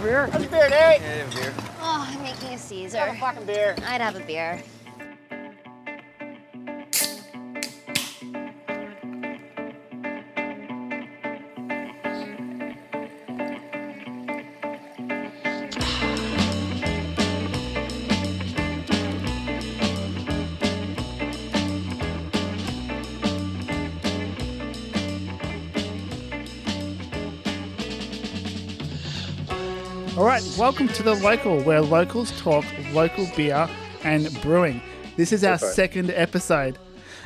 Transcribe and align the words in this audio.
have 0.00 0.06
a 0.06 0.08
beer? 0.08 0.26
Have 0.26 0.44
a 0.44 0.48
beer, 0.48 0.68
Nate. 0.68 1.00
Yeah, 1.00 1.14
have 1.14 1.32
a 1.32 1.36
beer. 1.36 1.54
Oh, 1.80 2.06
I'm 2.08 2.22
making 2.22 2.54
a 2.54 2.58
Caesar. 2.58 2.98
Have 2.98 3.16
a 3.16 3.18
fucking 3.18 3.46
beer. 3.46 3.74
I'd 3.86 4.00
have 4.00 4.16
a 4.16 4.20
beer. 4.20 4.62
Welcome 30.70 30.86
to 30.86 31.02
the 31.02 31.16
local, 31.16 31.60
where 31.62 31.80
locals 31.80 32.30
talk 32.40 32.64
local 32.92 33.26
beer 33.36 33.68
and 34.04 34.40
brewing. 34.40 34.80
This 35.16 35.32
is 35.32 35.42
our 35.42 35.54
right. 35.54 35.60
second 35.60 36.12
episode, 36.12 36.78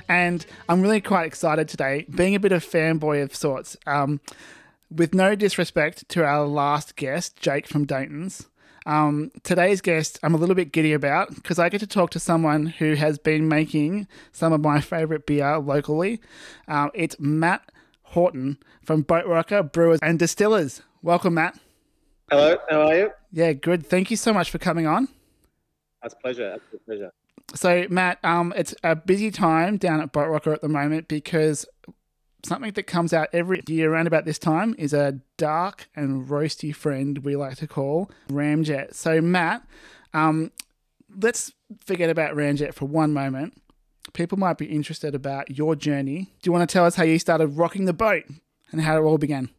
and 0.08 0.46
I'm 0.66 0.80
really 0.80 1.02
quite 1.02 1.26
excited 1.26 1.68
today, 1.68 2.06
being 2.08 2.34
a 2.34 2.40
bit 2.40 2.52
of 2.52 2.64
fanboy 2.64 3.22
of 3.22 3.36
sorts. 3.36 3.76
Um, 3.86 4.22
with 4.90 5.12
no 5.12 5.34
disrespect 5.34 6.08
to 6.08 6.24
our 6.24 6.46
last 6.46 6.96
guest, 6.96 7.36
Jake 7.36 7.66
from 7.66 7.84
Dayton's. 7.84 8.48
Um, 8.86 9.30
today's 9.42 9.82
guest, 9.82 10.18
I'm 10.22 10.34
a 10.34 10.38
little 10.38 10.54
bit 10.54 10.72
giddy 10.72 10.94
about 10.94 11.34
because 11.34 11.58
I 11.58 11.68
get 11.68 11.80
to 11.80 11.86
talk 11.86 12.08
to 12.12 12.18
someone 12.18 12.64
who 12.64 12.94
has 12.94 13.18
been 13.18 13.46
making 13.46 14.08
some 14.32 14.54
of 14.54 14.62
my 14.62 14.80
favorite 14.80 15.26
beer 15.26 15.58
locally. 15.58 16.18
Um, 16.66 16.90
it's 16.94 17.20
Matt 17.20 17.70
Houghton 18.04 18.56
from 18.82 19.04
Boatrocker 19.04 19.70
Brewers 19.70 19.98
and 20.00 20.18
Distillers. 20.18 20.80
Welcome, 21.02 21.34
Matt. 21.34 21.58
Hello, 22.30 22.56
how 22.70 22.80
are 22.86 22.96
you? 22.96 23.10
Yeah, 23.34 23.52
good. 23.52 23.84
Thank 23.84 24.12
you 24.12 24.16
so 24.16 24.32
much 24.32 24.48
for 24.48 24.58
coming 24.58 24.86
on. 24.86 25.08
That's 26.00 26.14
a 26.14 26.16
pleasure. 26.18 26.50
That's 26.50 26.62
a 26.72 26.78
pleasure. 26.78 27.12
So, 27.52 27.84
Matt, 27.90 28.20
um, 28.22 28.54
it's 28.56 28.76
a 28.84 28.94
busy 28.94 29.32
time 29.32 29.76
down 29.76 30.00
at 30.00 30.12
Boatrocker 30.12 30.52
at 30.54 30.62
the 30.62 30.68
moment 30.68 31.08
because 31.08 31.66
something 32.44 32.70
that 32.70 32.84
comes 32.84 33.12
out 33.12 33.28
every 33.32 33.60
year 33.66 33.92
around 33.92 34.06
about 34.06 34.24
this 34.24 34.38
time 34.38 34.76
is 34.78 34.92
a 34.92 35.18
dark 35.36 35.88
and 35.96 36.28
roasty 36.28 36.72
friend 36.72 37.24
we 37.24 37.34
like 37.34 37.56
to 37.56 37.66
call 37.66 38.08
Ramjet. 38.28 38.94
So, 38.94 39.20
Matt, 39.20 39.66
um, 40.12 40.52
let's 41.20 41.52
forget 41.84 42.10
about 42.10 42.36
Ramjet 42.36 42.72
for 42.72 42.84
one 42.84 43.12
moment. 43.12 43.60
People 44.12 44.38
might 44.38 44.58
be 44.58 44.66
interested 44.66 45.12
about 45.12 45.58
your 45.58 45.74
journey. 45.74 46.30
Do 46.40 46.48
you 46.48 46.52
want 46.52 46.68
to 46.68 46.72
tell 46.72 46.84
us 46.84 46.94
how 46.94 47.02
you 47.02 47.18
started 47.18 47.48
rocking 47.48 47.86
the 47.86 47.92
boat 47.92 48.26
and 48.70 48.80
how 48.80 48.96
it 48.96 49.00
all 49.00 49.18
began? 49.18 49.50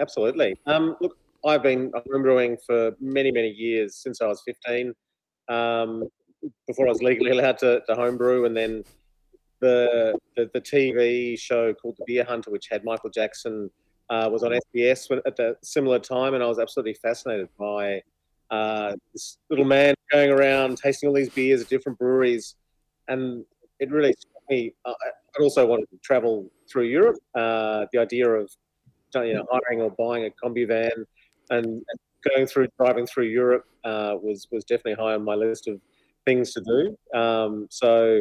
Absolutely. 0.00 0.56
Um, 0.66 0.96
look, 1.00 1.16
I've 1.44 1.62
been 1.62 1.92
I've 1.94 2.04
brewing 2.04 2.56
for 2.66 2.92
many, 3.00 3.30
many 3.30 3.48
years 3.48 3.96
since 3.96 4.20
I 4.20 4.26
was 4.26 4.42
15. 4.44 4.92
Um, 5.48 6.04
before 6.66 6.86
I 6.86 6.90
was 6.90 7.02
legally 7.02 7.30
allowed 7.38 7.58
to, 7.58 7.82
to 7.88 7.94
homebrew, 7.94 8.44
and 8.44 8.56
then 8.56 8.84
the, 9.60 10.18
the 10.36 10.50
the 10.52 10.60
TV 10.60 11.38
show 11.38 11.72
called 11.74 11.96
The 11.98 12.04
Beer 12.06 12.24
Hunter, 12.24 12.50
which 12.50 12.68
had 12.70 12.84
Michael 12.84 13.10
Jackson, 13.10 13.70
uh, 14.10 14.28
was 14.30 14.42
on 14.42 14.58
SBS 14.74 15.20
at 15.26 15.38
a 15.38 15.56
similar 15.62 15.98
time, 15.98 16.34
and 16.34 16.42
I 16.42 16.46
was 16.46 16.58
absolutely 16.58 16.94
fascinated 16.94 17.48
by 17.58 18.02
uh, 18.50 18.94
this 19.12 19.38
little 19.50 19.64
man 19.64 19.94
going 20.10 20.30
around 20.30 20.78
tasting 20.78 21.08
all 21.08 21.14
these 21.14 21.30
beers 21.30 21.62
at 21.62 21.68
different 21.68 21.98
breweries, 21.98 22.56
and 23.08 23.44
it 23.80 23.90
really 23.90 24.12
struck 24.12 24.42
me. 24.48 24.72
Uh, 24.84 24.94
I 25.38 25.42
also 25.42 25.66
wanted 25.66 25.90
to 25.90 25.98
travel 26.02 26.50
through 26.70 26.84
Europe. 26.84 27.16
Uh, 27.34 27.86
the 27.92 27.98
idea 27.98 28.28
of 28.28 28.50
you 29.14 29.34
know 29.34 29.46
hiring 29.50 29.82
or 29.82 29.90
buying 29.90 30.26
a 30.26 30.30
Kombi 30.30 30.66
van 30.66 31.06
and, 31.50 31.82
going 32.34 32.46
through 32.46 32.66
driving 32.76 33.06
through 33.06 33.26
Europe 33.26 33.64
uh, 33.84 34.14
was 34.20 34.48
was 34.50 34.64
definitely 34.64 34.94
high 34.94 35.14
on 35.14 35.24
my 35.24 35.34
list 35.34 35.68
of 35.68 35.80
things 36.24 36.52
to 36.52 36.60
do. 36.60 37.18
Um, 37.18 37.66
so 37.70 38.20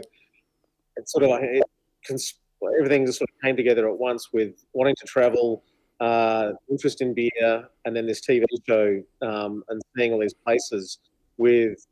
it's 0.95 1.11
sort 1.11 1.23
of 1.23 1.31
like 1.31 1.43
it, 1.43 1.63
cons- 2.07 2.35
everything 2.77 3.05
just 3.05 3.19
sort 3.19 3.29
of 3.29 3.41
came 3.43 3.55
together 3.55 3.89
at 3.89 3.97
once 3.97 4.29
with 4.31 4.53
wanting 4.73 4.95
to 4.99 5.05
travel, 5.05 5.63
uh, 5.99 6.51
interest 6.69 7.01
in 7.01 7.13
beer, 7.13 7.67
and 7.85 7.95
then 7.95 8.05
this 8.05 8.21
TV 8.21 8.43
show 8.67 9.01
um, 9.21 9.63
and 9.69 9.81
seeing 9.95 10.13
all 10.13 10.19
these 10.19 10.33
places 10.33 10.99
with 11.37 11.85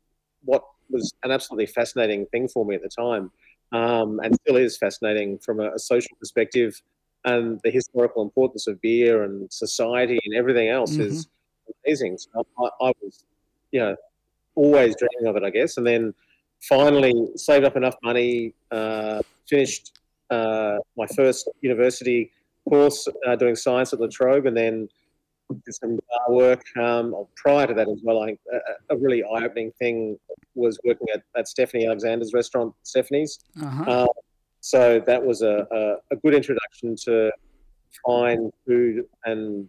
what 0.44 0.64
was 0.90 1.12
an 1.24 1.30
absolutely 1.30 1.66
fascinating 1.66 2.26
thing 2.26 2.48
for 2.48 2.64
me 2.64 2.76
at 2.76 2.82
the 2.82 2.88
time, 2.88 3.30
um, 3.72 4.20
and 4.22 4.34
still 4.36 4.56
is 4.56 4.76
fascinating 4.78 5.38
from 5.38 5.60
a, 5.60 5.72
a 5.72 5.78
social 5.78 6.16
perspective. 6.18 6.80
And 7.26 7.60
the 7.64 7.70
historical 7.70 8.22
importance 8.22 8.66
of 8.68 8.80
beer 8.80 9.24
and 9.24 9.52
society 9.52 10.18
and 10.24 10.34
everything 10.34 10.68
else 10.68 10.92
is 10.96 11.28
amazing. 11.84 12.18
So 12.18 12.46
I, 12.58 12.86
I 12.86 12.92
was, 13.02 13.24
you 13.72 13.80
know, 13.80 13.96
always 14.54 14.94
dreaming 14.96 15.28
of 15.28 15.36
it, 15.36 15.42
I 15.42 15.50
guess. 15.50 15.76
And 15.76 15.86
then 15.86 16.14
finally 16.68 17.12
saved 17.34 17.64
up 17.64 17.76
enough 17.76 17.96
money, 18.02 18.54
uh, 18.70 19.22
finished 19.48 19.98
uh, 20.30 20.76
my 20.96 21.06
first 21.16 21.50
university 21.62 22.30
course 22.68 23.08
uh, 23.26 23.36
doing 23.36 23.56
science 23.56 23.92
at 23.92 24.00
La 24.00 24.06
Trobe, 24.06 24.46
and 24.46 24.56
then 24.56 24.88
did 25.64 25.74
some 25.74 25.98
bar 26.08 26.34
work. 26.34 26.62
Um, 26.76 27.26
prior 27.36 27.66
to 27.66 27.74
that 27.74 27.88
as 27.88 28.00
well, 28.04 28.22
I 28.22 28.38
a, 28.52 28.94
a 28.94 28.96
really 28.96 29.22
eye-opening 29.22 29.72
thing 29.80 30.18
was 30.54 30.78
working 30.84 31.08
at, 31.14 31.22
at 31.36 31.48
Stephanie 31.48 31.86
Alexander's 31.86 32.32
restaurant, 32.32 32.72
Stephanie's. 32.82 33.40
Uh-huh. 33.60 33.84
Uh, 33.90 34.06
so 34.66 35.00
that 35.06 35.24
was 35.24 35.42
a, 35.42 35.64
a, 35.70 36.14
a 36.14 36.16
good 36.16 36.34
introduction 36.34 36.96
to 37.04 37.30
fine 38.04 38.50
food 38.66 39.04
and 39.24 39.68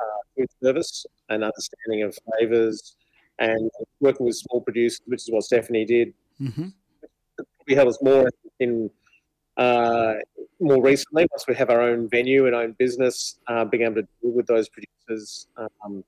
uh, 0.00 0.20
food 0.36 0.48
service 0.60 1.06
and 1.28 1.44
understanding 1.44 2.02
of 2.02 2.18
flavors 2.24 2.96
and 3.38 3.70
working 4.00 4.26
with 4.26 4.34
small 4.34 4.60
producers, 4.60 5.00
which 5.06 5.22
is 5.22 5.30
what 5.30 5.44
Stephanie 5.44 5.84
did. 5.84 6.12
hmm 6.38 6.70
We 7.68 7.76
help 7.76 7.88
us 7.88 7.98
more 8.02 8.28
in 8.58 8.90
uh, 9.56 10.14
more 10.58 10.82
recently 10.82 11.24
once 11.30 11.46
we 11.46 11.54
have 11.54 11.70
our 11.70 11.80
own 11.80 12.08
venue 12.08 12.46
and 12.46 12.54
own 12.56 12.72
business, 12.80 13.38
uh, 13.46 13.64
being 13.64 13.84
able 13.84 13.94
to 14.02 14.08
deal 14.20 14.32
with 14.32 14.48
those 14.48 14.68
producers 14.68 15.46
um, 15.56 16.02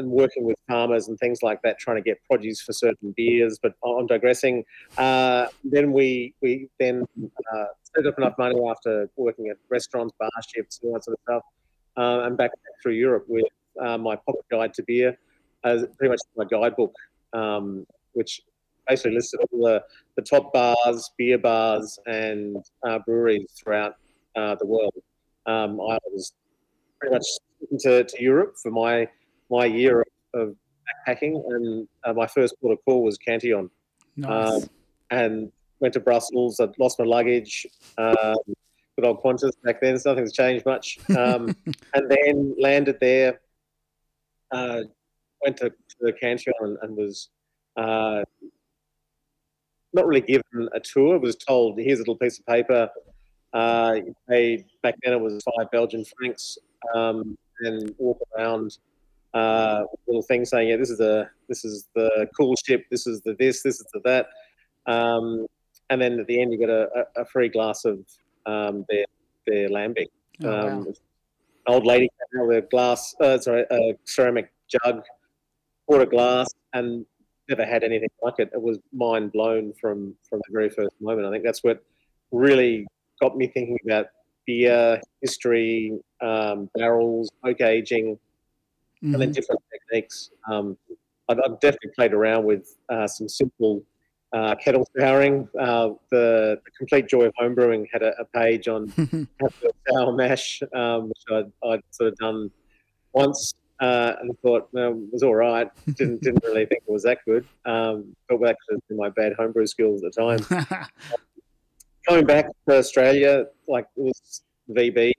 and 0.00 0.10
working 0.10 0.44
with 0.44 0.56
farmers 0.68 1.08
and 1.08 1.18
things 1.18 1.42
like 1.42 1.62
that, 1.62 1.78
trying 1.78 1.96
to 1.96 2.02
get 2.02 2.18
produce 2.28 2.60
for 2.60 2.72
certain 2.72 3.14
beers. 3.16 3.58
But 3.62 3.74
I'm 3.84 4.06
digressing. 4.06 4.64
Uh, 4.98 5.46
then 5.62 5.92
we 5.92 6.34
we 6.42 6.68
then 6.78 7.04
uh, 7.52 7.64
saved 7.94 8.08
up 8.08 8.18
enough 8.18 8.34
money 8.38 8.58
after 8.68 9.08
working 9.16 9.48
at 9.48 9.56
restaurants, 9.68 10.14
bar 10.18 10.30
shifts, 10.52 10.80
and 10.82 10.88
all 10.88 10.94
that 10.94 11.04
sort 11.04 11.18
of 11.18 11.22
stuff, 11.22 11.42
uh, 11.96 12.26
and 12.26 12.36
back 12.36 12.50
through 12.82 12.94
Europe 12.94 13.24
with 13.28 13.44
uh, 13.80 13.98
my 13.98 14.16
pocket 14.16 14.44
guide 14.50 14.74
to 14.74 14.82
beer, 14.82 15.16
as 15.64 15.86
pretty 15.96 16.10
much 16.10 16.20
my 16.36 16.44
guidebook, 16.44 16.94
um, 17.32 17.86
which 18.12 18.40
basically 18.88 19.14
listed 19.14 19.40
all 19.52 19.64
the, 19.64 19.82
the 20.16 20.22
top 20.22 20.52
bars, 20.52 21.10
beer 21.16 21.38
bars, 21.38 21.98
and 22.06 22.56
uh, 22.86 22.98
breweries 23.06 23.46
throughout 23.62 23.94
uh, 24.36 24.56
the 24.56 24.66
world. 24.66 24.94
Um, 25.46 25.80
I 25.80 25.98
was 26.12 26.32
pretty 26.98 27.14
much 27.14 27.26
to, 27.80 28.04
to 28.04 28.22
Europe 28.22 28.56
for 28.62 28.70
my 28.70 29.08
my 29.50 29.64
year 29.64 30.04
of, 30.34 30.54
backpacking, 31.06 31.40
and 31.48 31.88
uh, 32.04 32.12
my 32.12 32.26
first 32.26 32.54
port 32.60 32.72
of 32.72 32.84
call 32.84 33.04
was 33.04 33.16
Cantillon 33.18 33.70
Nice. 34.16 34.62
um, 34.64 34.68
and 35.10 35.52
went 35.80 35.94
to 35.94 36.00
Brussels. 36.00 36.58
I'd 36.60 36.76
lost 36.78 36.98
my 36.98 37.04
luggage. 37.04 37.66
Um, 37.98 38.36
good 38.96 39.04
old 39.04 39.22
Qantas 39.22 39.52
back 39.64 39.80
then. 39.80 39.98
So 39.98 40.10
nothing's 40.10 40.32
changed 40.32 40.66
much. 40.66 40.98
Um, 41.16 41.54
and 41.94 42.10
then 42.10 42.54
landed 42.58 42.98
there. 43.00 43.40
Uh, 44.50 44.82
went 45.44 45.56
to, 45.58 45.70
to 45.70 45.96
the 46.00 46.12
Cantillon 46.12 46.54
and, 46.60 46.78
and 46.82 46.96
was 46.96 47.30
uh, 47.76 48.22
not 49.92 50.06
really 50.06 50.20
given 50.20 50.68
a 50.74 50.80
tour. 50.80 51.18
Was 51.18 51.36
told, 51.36 51.78
"Here's 51.78 51.98
a 51.98 52.02
little 52.02 52.16
piece 52.16 52.38
of 52.38 52.46
paper." 52.46 52.90
Uh, 53.52 53.94
you 53.96 54.14
paid 54.28 54.66
back 54.82 54.94
then. 55.02 55.14
It 55.14 55.20
was 55.20 55.42
five 55.56 55.70
Belgian 55.70 56.04
francs, 56.04 56.58
um, 56.94 57.36
and 57.60 57.94
walk 57.98 58.18
around 58.36 58.76
uh, 59.34 59.84
little 60.06 60.22
thing 60.22 60.44
saying, 60.44 60.68
"Yeah, 60.68 60.76
this 60.76 60.90
is 60.90 60.98
the 60.98 61.28
this 61.48 61.64
is 61.64 61.86
the 61.94 62.28
cool 62.36 62.54
ship. 62.66 62.84
This 62.90 63.06
is 63.06 63.20
the 63.22 63.34
this. 63.38 63.62
This 63.62 63.80
is 63.80 63.86
the 63.92 64.00
that." 64.04 64.26
Um, 64.86 65.46
and 65.90 66.00
then 66.00 66.20
at 66.20 66.26
the 66.26 66.40
end, 66.40 66.52
you 66.52 66.58
get 66.58 66.70
a, 66.70 67.06
a, 67.16 67.24
free 67.26 67.48
glass 67.48 67.84
of 67.84 67.98
um, 68.46 68.84
their 68.88 69.04
their 69.46 69.68
lambic. 69.68 70.08
Oh, 70.42 70.48
wow. 70.48 70.68
Um, 70.68 70.86
An 70.86 71.74
old 71.74 71.86
lady 71.86 72.08
came 72.08 72.40
out 72.40 72.48
with 72.48 72.64
a 72.64 72.68
glass, 72.68 73.14
uh, 73.20 73.38
sorry, 73.38 73.66
a 73.70 73.96
ceramic 74.04 74.50
jug, 74.68 75.02
poured 75.86 76.02
a 76.02 76.06
glass, 76.06 76.48
and 76.72 77.04
never 77.48 77.66
had 77.66 77.84
anything 77.84 78.08
like 78.22 78.38
it. 78.38 78.50
It 78.52 78.62
was 78.62 78.78
mind 78.92 79.32
blown 79.32 79.72
from 79.80 80.14
from 80.28 80.40
the 80.46 80.52
very 80.52 80.70
first 80.70 80.94
moment. 81.00 81.26
I 81.26 81.30
think 81.30 81.44
that's 81.44 81.62
what 81.62 81.84
really 82.30 82.86
got 83.20 83.36
me 83.36 83.48
thinking 83.48 83.78
about 83.84 84.06
beer 84.46 85.00
history, 85.20 85.98
um, 86.20 86.70
barrels, 86.74 87.30
oak 87.44 87.60
aging, 87.60 88.18
and 89.02 89.20
then 89.20 89.32
different 89.32 89.62
techniques. 89.72 90.30
Um, 90.50 90.76
I've, 91.28 91.38
I've 91.44 91.60
definitely 91.60 91.92
played 91.94 92.12
around 92.12 92.44
with 92.44 92.76
uh, 92.88 93.06
some 93.06 93.28
simple 93.28 93.82
uh, 94.32 94.54
kettle 94.56 94.86
souring. 94.98 95.48
Uh, 95.58 95.90
the, 96.10 96.60
the 96.64 96.70
Complete 96.76 97.08
Joy 97.08 97.24
of 97.24 97.34
Homebrewing 97.40 97.86
had 97.92 98.02
a, 98.02 98.12
a 98.20 98.24
page 98.26 98.68
on 98.68 98.88
how 99.40 99.46
to 99.48 99.72
sour 99.90 100.12
mash, 100.12 100.62
um, 100.74 101.08
which 101.08 101.22
I'd, 101.30 101.68
I'd 101.68 101.82
sort 101.90 102.12
of 102.12 102.16
done 102.18 102.50
once. 103.12 103.54
uh, 103.80 104.14
and 104.20 104.38
thought 104.40 104.68
it 104.74 105.12
was 105.12 105.22
all 105.22 105.34
right. 105.34 105.68
Didn't 105.94 106.20
didn't 106.22 106.44
really 106.44 106.66
think 106.66 106.82
it 106.86 106.92
was 106.92 107.02
that 107.04 107.18
good. 107.26 107.46
Um, 107.64 108.14
but 108.28 108.40
back 108.40 108.56
to 108.68 108.94
my 108.94 109.08
bad 109.08 109.32
homebrew 109.38 109.66
skills 109.66 110.04
at 110.04 110.12
the 110.14 110.38
time. 110.38 110.86
Coming 112.08 112.26
back 112.26 112.46
to 112.68 112.76
Australia, 112.76 113.46
like 113.68 113.86
it 113.96 114.02
was 114.02 114.42
VB. 114.70 115.12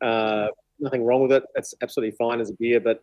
Uh, 0.00 0.48
nothing 0.82 1.04
wrong 1.04 1.22
with 1.22 1.32
it. 1.32 1.44
It's 1.54 1.74
absolutely 1.82 2.16
fine 2.16 2.40
as 2.40 2.50
a 2.50 2.54
beer, 2.54 2.80
but 2.80 3.02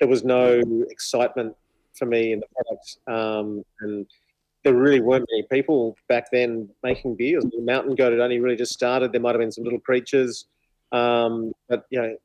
there 0.00 0.08
was 0.08 0.24
no 0.24 0.60
excitement 0.90 1.54
for 1.94 2.06
me 2.06 2.32
in 2.32 2.40
the 2.40 2.46
product. 2.54 2.98
Um, 3.06 3.64
and 3.80 4.06
there 4.64 4.74
really 4.74 5.00
weren't 5.00 5.26
many 5.30 5.44
people 5.50 5.96
back 6.08 6.30
then 6.32 6.68
making 6.82 7.16
beers. 7.16 7.44
The 7.44 7.60
Mountain 7.60 7.94
Goat 7.94 8.12
had 8.12 8.20
only 8.20 8.40
really 8.40 8.56
just 8.56 8.72
started. 8.72 9.12
There 9.12 9.20
might 9.20 9.34
have 9.34 9.40
been 9.40 9.52
some 9.52 9.64
little 9.64 9.80
creatures, 9.80 10.46
um, 10.92 11.52
but 11.68 11.86
you 11.90 12.00
know, 12.00 12.16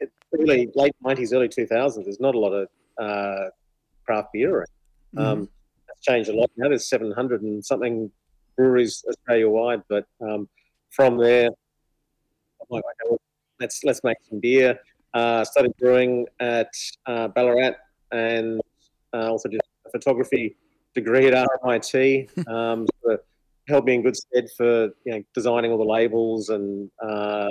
it 0.00 0.12
really 0.32 0.70
late 0.74 0.94
nineties, 1.02 1.32
early 1.32 1.48
two 1.48 1.66
thousands. 1.66 2.06
There's 2.06 2.20
not 2.20 2.34
a 2.34 2.38
lot 2.38 2.52
of 2.52 2.68
uh, 2.98 3.50
craft 4.04 4.28
beer 4.32 4.58
around. 4.58 4.66
Um, 5.16 5.48
It's 5.88 6.02
changed 6.02 6.30
a 6.30 6.34
lot 6.34 6.50
now. 6.56 6.68
There's 6.68 6.88
seven 6.88 7.10
hundred 7.10 7.42
and 7.42 7.64
something 7.64 8.10
breweries 8.56 9.04
Australia 9.08 9.48
wide, 9.48 9.82
but 9.88 10.06
um, 10.20 10.48
from 10.90 11.16
there, 11.16 11.46
I'm 11.46 12.66
like, 12.68 12.84
okay, 12.84 13.10
well, 13.10 13.20
let's 13.60 13.84
let's 13.84 14.02
make 14.02 14.16
some 14.28 14.40
beer. 14.40 14.78
Uh, 15.12 15.44
started 15.44 15.72
brewing 15.78 16.26
at 16.38 16.72
uh, 17.06 17.28
Ballarat 17.28 17.74
and 18.12 18.60
uh, 19.12 19.28
also 19.30 19.48
did 19.48 19.60
a 19.86 19.90
photography 19.90 20.56
degree 20.94 21.26
at 21.28 21.48
RMIT. 21.64 22.48
Um, 22.48 22.86
so 23.04 23.18
held 23.68 23.84
me 23.84 23.94
in 23.94 24.02
good 24.02 24.16
stead 24.16 24.48
for 24.56 24.84
you 25.04 25.12
know 25.12 25.22
designing 25.34 25.70
all 25.70 25.78
the 25.78 25.84
labels 25.84 26.48
and 26.48 26.90
uh, 27.02 27.48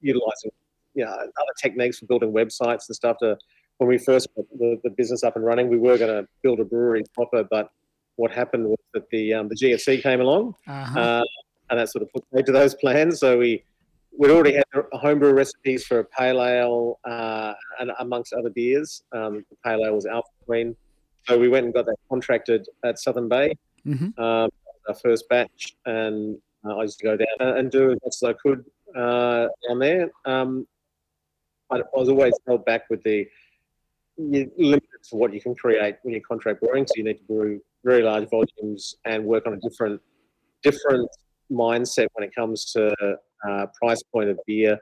utilizing 0.00 0.50
you 0.94 1.04
know, 1.04 1.12
other 1.12 1.54
techniques 1.60 1.98
for 1.98 2.06
building 2.06 2.32
websites 2.32 2.88
and 2.88 2.96
stuff. 2.96 3.18
To 3.18 3.36
when 3.78 3.88
we 3.88 3.98
first 3.98 4.28
got 4.34 4.44
the, 4.58 4.78
the 4.82 4.90
business 4.90 5.22
up 5.22 5.36
and 5.36 5.44
running, 5.44 5.68
we 5.68 5.78
were 5.78 5.96
going 5.96 6.10
to 6.10 6.28
build 6.42 6.58
a 6.60 6.64
brewery 6.64 7.04
proper, 7.14 7.44
but 7.44 7.70
what 8.16 8.32
happened 8.32 8.66
was 8.66 8.78
that 8.94 9.08
the 9.10 9.32
um, 9.34 9.48
the 9.48 9.54
GFC 9.54 10.02
came 10.02 10.20
along, 10.20 10.54
uh-huh. 10.66 10.98
uh, 10.98 11.24
and 11.70 11.78
that 11.78 11.88
sort 11.88 12.02
of 12.02 12.12
put 12.12 12.24
paid 12.34 12.46
to 12.46 12.52
those 12.52 12.74
plans. 12.74 13.20
So 13.20 13.38
we 13.38 13.62
we'd 14.16 14.30
already 14.30 14.54
had 14.54 14.64
homebrew 14.92 15.32
recipes 15.32 15.84
for 15.84 16.00
a 16.00 16.04
pale 16.04 16.42
ale 16.42 16.98
uh, 17.04 17.54
and 17.80 17.90
amongst 17.98 18.32
other 18.32 18.50
beers. 18.50 19.02
Um, 19.12 19.44
the 19.50 19.56
pale 19.64 19.84
ale 19.84 19.94
was 19.94 20.06
Alpha 20.06 20.28
Queen, 20.46 20.76
so 21.26 21.38
we 21.38 21.48
went 21.48 21.66
and 21.66 21.74
got 21.74 21.86
that 21.86 21.96
contracted 22.08 22.66
at 22.84 22.98
Southern 22.98 23.28
Bay. 23.28 23.54
Mhm. 23.86 24.18
Um, 24.18 24.50
our 24.88 24.94
first 24.94 25.28
batch, 25.28 25.76
and 25.86 26.38
uh, 26.64 26.76
I 26.76 26.82
used 26.82 26.98
to 27.00 27.04
go 27.04 27.16
down 27.16 27.58
and 27.58 27.70
do 27.70 27.92
as 27.92 27.98
much 28.04 28.14
as 28.14 28.22
I 28.22 28.32
could 28.32 28.64
uh, 28.96 29.48
down 29.68 29.78
there. 29.78 30.10
Um, 30.24 30.66
I 31.70 31.82
was 31.92 32.08
always 32.08 32.34
held 32.46 32.64
back 32.64 32.88
with 32.88 33.02
the 33.02 33.28
limited 34.16 34.88
to 35.10 35.16
what 35.16 35.32
you 35.32 35.40
can 35.40 35.54
create 35.54 35.96
when 36.02 36.14
you 36.14 36.20
contract 36.20 36.60
brewing. 36.60 36.86
So 36.86 36.94
you 36.96 37.04
need 37.04 37.18
to 37.18 37.24
brew 37.24 37.60
very 37.84 38.02
large 38.02 38.28
volumes 38.30 38.96
and 39.04 39.24
work 39.24 39.46
on 39.46 39.52
a 39.52 39.60
different 39.60 40.00
different 40.62 41.08
mindset 41.50 42.08
when 42.14 42.26
it 42.26 42.34
comes 42.34 42.72
to 42.72 42.90
uh, 43.46 43.66
price 43.80 44.02
point 44.12 44.30
of 44.30 44.38
beer. 44.46 44.78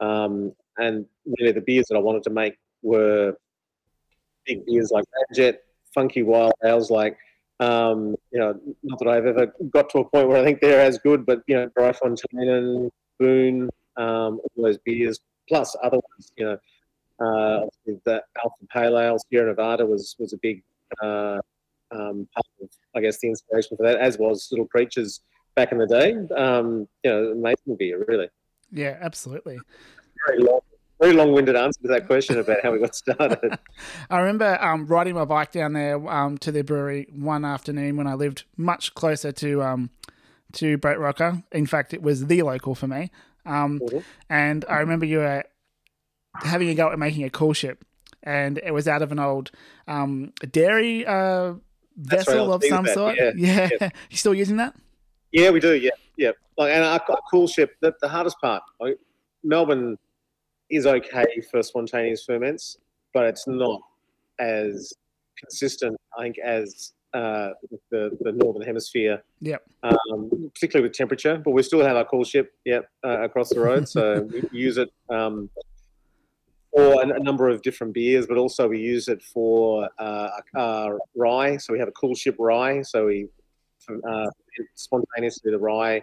Um, 0.00 0.52
and 0.78 1.06
really, 1.38 1.52
the 1.52 1.60
beers 1.60 1.86
that 1.88 1.96
I 1.96 2.00
wanted 2.00 2.22
to 2.24 2.30
make 2.30 2.54
were 2.82 3.34
big 4.46 4.64
beers 4.66 4.90
like 4.90 5.04
Ramjet, 5.32 5.56
funky 5.94 6.22
wild 6.22 6.52
ales 6.64 6.90
like. 6.90 7.16
Um, 7.60 8.14
you 8.30 8.38
know, 8.38 8.58
not 8.84 9.00
that 9.00 9.08
I've 9.08 9.26
ever 9.26 9.52
got 9.70 9.90
to 9.90 9.98
a 9.98 10.04
point 10.04 10.28
where 10.28 10.40
I 10.40 10.44
think 10.44 10.60
they're 10.60 10.80
as 10.80 10.98
good, 10.98 11.26
but 11.26 11.42
you 11.48 11.56
know, 11.56 11.68
Drie 11.76 11.92
Fonteinen, 11.92 12.90
Boon, 13.18 13.68
um, 13.96 14.40
all 14.56 14.64
those 14.64 14.78
beers, 14.78 15.18
plus 15.48 15.74
other 15.82 15.96
ones. 15.96 16.32
You 16.36 16.44
know, 16.44 16.58
uh, 17.20 17.66
the 18.04 18.22
Alpha 18.44 18.66
Pale 18.72 18.98
Ale, 18.98 19.18
Sierra 19.18 19.48
Nevada 19.48 19.84
was 19.84 20.14
was 20.20 20.32
a 20.32 20.38
big 20.40 20.62
uh, 21.02 21.40
um, 21.90 22.28
part 22.32 22.46
of, 22.62 22.68
I 22.94 23.00
guess, 23.00 23.18
the 23.20 23.28
inspiration 23.28 23.76
for 23.76 23.82
that, 23.84 23.98
as 23.98 24.18
was 24.18 24.48
Little 24.52 24.68
Creatures 24.68 25.20
back 25.58 25.72
in 25.72 25.78
the 25.78 25.86
day. 25.86 26.14
Um, 26.36 26.88
you 27.02 27.10
know, 27.10 27.32
amazing 27.32 27.76
beer, 27.76 28.04
really. 28.06 28.28
Yeah, 28.70 28.96
absolutely. 29.00 29.58
Very 30.26 30.40
long, 30.40 30.60
very 31.00 31.12
long-winded 31.12 31.56
answer 31.56 31.80
to 31.82 31.88
that 31.88 32.06
question 32.06 32.38
about 32.38 32.58
how 32.62 32.70
we 32.72 32.78
got 32.78 32.94
started. 32.94 33.58
I 34.10 34.18
remember 34.18 34.56
um, 34.62 34.86
riding 34.86 35.14
my 35.14 35.24
bike 35.24 35.50
down 35.52 35.72
there 35.72 36.08
um, 36.08 36.38
to 36.38 36.52
the 36.52 36.62
brewery 36.62 37.08
one 37.12 37.44
afternoon 37.44 37.96
when 37.96 38.06
I 38.06 38.14
lived 38.14 38.44
much 38.56 38.94
closer 38.94 39.32
to 39.32 39.62
um, 39.62 39.90
to 40.52 40.78
Boatrocker. 40.78 41.42
In 41.52 41.66
fact, 41.66 41.92
it 41.92 42.02
was 42.02 42.26
the 42.26 42.42
local 42.42 42.74
for 42.74 42.86
me. 42.86 43.10
Um, 43.44 43.80
Mhm. 43.80 44.04
And 44.30 44.64
I 44.68 44.78
remember 44.78 45.06
you 45.06 45.18
were 45.18 45.44
having 46.34 46.68
a 46.68 46.74
go 46.74 46.92
at 46.92 46.98
making 46.98 47.24
a 47.24 47.30
coolship, 47.30 47.78
and 48.22 48.58
it 48.58 48.72
was 48.72 48.86
out 48.86 49.02
of 49.02 49.10
an 49.10 49.18
old 49.18 49.50
um, 49.88 50.32
dairy 50.52 51.04
uh, 51.06 51.54
vessel 51.96 52.48
right, 52.48 52.54
of 52.54 52.64
some 52.64 52.86
sort. 52.86 53.16
that, 53.18 53.36
Yeah, 53.36 53.68
yeah, 53.80 53.88
you 54.10 54.16
still 54.16 54.34
using 54.34 54.58
that? 54.58 54.74
Yeah, 55.32 55.50
we 55.50 55.60
do. 55.60 55.74
Yeah, 55.74 55.90
yeah. 56.16 56.32
Like, 56.56 56.72
and 56.72 56.84
a, 56.84 56.94
a 56.94 57.18
coolship. 57.32 57.70
The, 57.80 57.94
the 58.00 58.08
hardest 58.08 58.40
part, 58.40 58.62
like, 58.80 58.98
Melbourne 59.44 59.96
is 60.70 60.86
okay 60.86 61.42
for 61.50 61.62
spontaneous 61.62 62.24
ferments, 62.24 62.78
but 63.14 63.24
it's 63.26 63.46
not 63.46 63.80
as 64.38 64.92
consistent, 65.38 65.96
I 66.18 66.22
think, 66.22 66.38
as 66.38 66.92
uh, 67.14 67.50
the 67.90 68.16
the 68.20 68.32
northern 68.32 68.62
hemisphere. 68.62 69.22
Yep. 69.40 69.62
Um, 69.82 70.50
particularly 70.54 70.88
with 70.88 70.96
temperature, 70.96 71.40
but 71.42 71.52
we 71.52 71.62
still 71.62 71.84
have 71.84 71.96
our 71.96 72.04
coolship. 72.04 72.48
Yep, 72.64 72.90
uh, 73.04 73.22
across 73.22 73.48
the 73.50 73.60
road, 73.60 73.88
so 73.88 74.22
we 74.52 74.58
use 74.58 74.78
it. 74.78 74.90
Um, 75.10 75.50
for 76.70 77.02
a, 77.02 77.08
a 77.08 77.18
number 77.20 77.48
of 77.48 77.62
different 77.62 77.94
beers, 77.94 78.26
but 78.26 78.36
also 78.36 78.68
we 78.68 78.78
use 78.78 79.08
it 79.08 79.22
for 79.22 79.88
uh, 79.98 80.28
uh, 80.54 80.90
rye. 81.16 81.56
So 81.56 81.72
we 81.72 81.78
have 81.78 81.88
a 81.88 81.92
coolship 81.92 82.36
rye. 82.38 82.82
So 82.82 83.06
we 83.06 83.28
uh, 83.88 84.26
spontaneously 84.74 85.50
the 85.52 85.58
rye 85.58 86.02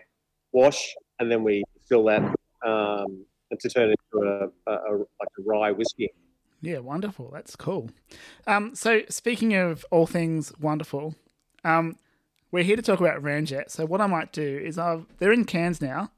wash, 0.52 0.96
and 1.20 1.32
then 1.32 1.44
we 1.44 1.64
fill 1.88 2.06
that 2.06 2.22
um, 2.66 3.26
to 3.60 3.70
turn 3.70 3.90
it 3.90 3.96
into 4.14 4.28
a, 4.28 4.72
a, 4.72 4.74
a 4.74 4.98
like 4.98 5.30
a 5.40 5.42
rye 5.46 5.72
whiskey. 5.72 6.10
Yeah, 6.62 6.80
wonderful. 6.80 7.30
That's 7.32 7.56
cool. 7.56 7.90
Um, 8.48 8.74
so 8.74 9.02
speaking 9.10 9.54
of 9.56 9.86
all 9.92 10.08
things 10.08 10.52
wonderful, 10.60 11.16
um, 11.64 11.98
we're 12.52 12.64
here 12.64 12.76
to 12.76 12.82
talk 12.82 13.00
about 13.00 13.22
Ramjet. 13.22 13.70
So 13.70 13.86
what 13.86 14.02
I 14.02 14.08
might 14.08 14.32
do 14.32 14.62
is 14.64 14.78
I've 14.80 15.06
they're 15.20 15.34
in 15.34 15.46
cans 15.46 15.82
now, 15.82 16.12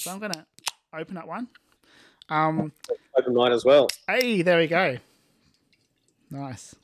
so 0.00 0.10
I'm 0.10 0.18
gonna 0.18 0.46
open 0.92 1.16
up 1.16 1.26
one. 1.26 1.48
Um, 2.28 2.72
Open 3.16 3.34
mine 3.34 3.52
as 3.52 3.64
well. 3.64 3.88
hey, 4.08 4.42
there 4.42 4.58
we 4.58 4.66
go. 4.66 4.96
Nice. 6.30 6.74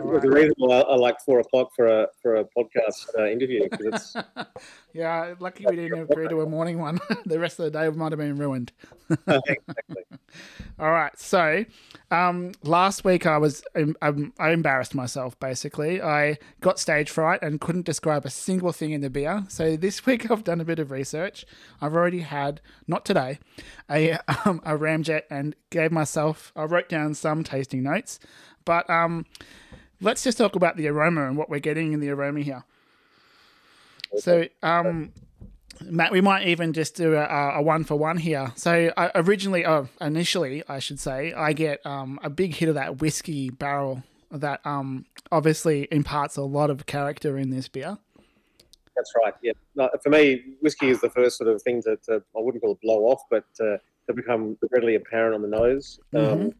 All 0.00 0.18
The 0.20 0.28
right. 0.28 0.34
reason 0.34 0.54
why 0.56 0.76
I, 0.76 0.80
I 0.80 0.96
like 0.96 1.20
four 1.20 1.40
o'clock 1.40 1.70
for 1.74 1.86
a 1.86 2.08
for 2.22 2.36
a 2.36 2.44
podcast 2.44 3.06
uh, 3.18 3.26
interview 3.26 3.68
because 3.68 3.86
it's 3.86 4.16
Yeah, 4.92 5.34
lucky 5.38 5.66
we 5.66 5.76
didn't 5.76 6.00
agree 6.00 6.28
to 6.28 6.40
a 6.40 6.46
morning 6.46 6.78
one. 6.78 7.00
the 7.26 7.38
rest 7.38 7.58
of 7.60 7.66
the 7.66 7.70
day 7.70 7.88
might 7.90 8.12
have 8.12 8.18
been 8.18 8.36
ruined. 8.36 8.72
exactly. 9.28 10.04
All 10.78 10.90
right. 10.90 11.16
So, 11.18 11.64
um, 12.10 12.52
last 12.62 13.04
week 13.04 13.26
I 13.26 13.38
was 13.38 13.62
um, 13.76 14.32
I 14.38 14.50
embarrassed 14.50 14.94
myself. 14.94 15.38
Basically, 15.38 16.02
I 16.02 16.38
got 16.60 16.78
stage 16.80 17.10
fright 17.10 17.40
and 17.42 17.60
couldn't 17.60 17.84
describe 17.86 18.24
a 18.24 18.30
single 18.30 18.72
thing 18.72 18.90
in 18.92 19.00
the 19.00 19.10
beer. 19.10 19.44
So 19.48 19.76
this 19.76 20.06
week 20.06 20.30
I've 20.30 20.44
done 20.44 20.60
a 20.60 20.64
bit 20.64 20.78
of 20.78 20.90
research. 20.90 21.44
I've 21.80 21.94
already 21.94 22.20
had 22.20 22.60
not 22.86 23.04
today 23.04 23.38
a 23.90 24.14
um, 24.44 24.60
a 24.64 24.76
ramjet 24.76 25.22
and 25.30 25.54
gave 25.70 25.92
myself. 25.92 26.52
I 26.56 26.64
wrote 26.64 26.88
down 26.88 27.14
some 27.14 27.44
tasting 27.44 27.82
notes, 27.82 28.18
but 28.64 28.88
um, 28.90 29.26
let's 30.00 30.22
just 30.24 30.38
talk 30.38 30.56
about 30.56 30.76
the 30.76 30.88
aroma 30.88 31.26
and 31.26 31.36
what 31.36 31.48
we're 31.48 31.60
getting 31.60 31.92
in 31.92 32.00
the 32.00 32.10
aroma 32.10 32.40
here. 32.40 32.64
So, 34.18 34.46
um, 34.62 35.12
Matt, 35.82 36.12
we 36.12 36.20
might 36.20 36.48
even 36.48 36.72
just 36.72 36.96
do 36.96 37.14
a, 37.14 37.24
a 37.56 37.62
one 37.62 37.84
for 37.84 37.96
one 37.96 38.16
here. 38.16 38.52
So, 38.56 38.92
I 38.96 39.10
originally, 39.14 39.64
oh, 39.64 39.88
initially, 40.00 40.62
I 40.68 40.78
should 40.78 40.98
say, 40.98 41.32
I 41.32 41.52
get 41.52 41.84
um, 41.86 42.18
a 42.22 42.30
big 42.30 42.54
hit 42.54 42.68
of 42.68 42.74
that 42.74 43.00
whiskey 43.00 43.50
barrel 43.50 44.02
that 44.30 44.60
um, 44.64 45.06
obviously 45.30 45.88
imparts 45.90 46.36
a 46.36 46.42
lot 46.42 46.70
of 46.70 46.86
character 46.86 47.38
in 47.38 47.50
this 47.50 47.68
beer. 47.68 47.98
That's 48.96 49.12
right. 49.22 49.34
Yeah. 49.42 49.52
No, 49.76 49.88
for 50.02 50.10
me, 50.10 50.42
whiskey 50.60 50.88
is 50.88 51.00
the 51.00 51.10
first 51.10 51.38
sort 51.38 51.48
of 51.48 51.62
thing 51.62 51.82
to, 51.82 51.96
to 52.06 52.22
I 52.36 52.40
wouldn't 52.40 52.62
call 52.62 52.72
it 52.72 52.80
blow 52.80 53.04
off, 53.04 53.22
but 53.30 53.44
uh, 53.60 53.78
to 54.06 54.12
become 54.14 54.58
readily 54.70 54.96
apparent 54.96 55.34
on 55.34 55.42
the 55.42 55.48
nose. 55.48 56.00
Um, 56.14 56.52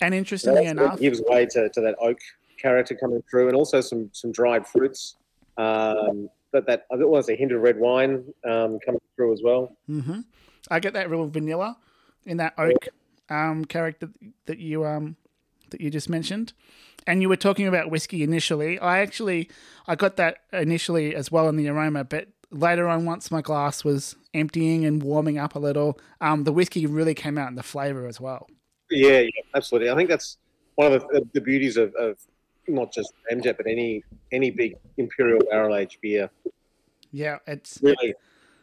And 0.00 0.14
interestingly 0.14 0.64
That's 0.64 0.76
what 0.76 0.84
enough, 0.84 1.00
gives 1.00 1.22
way 1.22 1.46
to, 1.46 1.68
to 1.68 1.80
that 1.80 1.94
oak 2.00 2.18
character 2.60 2.94
coming 2.94 3.22
through, 3.30 3.48
and 3.48 3.56
also 3.56 3.80
some 3.80 4.10
some 4.12 4.32
dried 4.32 4.66
fruits. 4.66 5.16
Um, 5.56 6.28
that 6.52 6.66
that 6.66 6.86
I 6.90 6.96
to 6.96 7.22
say 7.22 7.36
hint 7.36 7.52
of 7.52 7.60
red 7.60 7.78
wine 7.78 8.24
um, 8.44 8.78
coming 8.84 9.00
through 9.16 9.32
as 9.32 9.42
well. 9.42 9.76
hmm 9.86 10.20
I 10.70 10.80
get 10.80 10.94
that 10.94 11.10
real 11.10 11.26
vanilla 11.26 11.76
in 12.24 12.38
that 12.38 12.54
oak 12.56 12.88
um, 13.28 13.66
character 13.66 14.08
that 14.46 14.58
you 14.58 14.84
um, 14.86 15.16
that 15.70 15.80
you 15.80 15.90
just 15.90 16.08
mentioned. 16.08 16.54
And 17.06 17.20
you 17.20 17.28
were 17.28 17.36
talking 17.36 17.68
about 17.68 17.90
whiskey 17.90 18.22
initially. 18.22 18.78
I 18.78 19.00
actually 19.00 19.50
I 19.86 19.94
got 19.94 20.16
that 20.16 20.38
initially 20.52 21.14
as 21.14 21.30
well 21.30 21.48
in 21.48 21.56
the 21.56 21.68
aroma, 21.68 22.04
but 22.04 22.28
later 22.50 22.88
on, 22.88 23.04
once 23.04 23.30
my 23.30 23.42
glass 23.42 23.84
was 23.84 24.16
emptying 24.32 24.84
and 24.84 25.02
warming 25.02 25.36
up 25.36 25.54
a 25.54 25.58
little, 25.58 25.98
um, 26.20 26.44
the 26.44 26.52
whiskey 26.52 26.86
really 26.86 27.14
came 27.14 27.36
out 27.36 27.48
in 27.48 27.56
the 27.56 27.62
flavor 27.62 28.06
as 28.06 28.20
well. 28.20 28.46
Yeah, 28.90 29.20
yeah, 29.20 29.28
absolutely. 29.54 29.90
I 29.90 29.96
think 29.96 30.08
that's 30.08 30.38
one 30.76 30.92
of 30.92 31.02
the, 31.08 31.26
the 31.34 31.40
beauties 31.40 31.76
of, 31.76 31.94
of 31.94 32.16
not 32.68 32.92
just 32.92 33.12
Ramjet, 33.30 33.56
but 33.56 33.66
any 33.66 34.02
any 34.32 34.50
big 34.50 34.76
imperial 34.96 35.40
barrel 35.50 35.76
aged 35.76 35.98
beer. 36.00 36.30
Yeah, 37.12 37.38
it's 37.46 37.78
Really, 37.82 38.14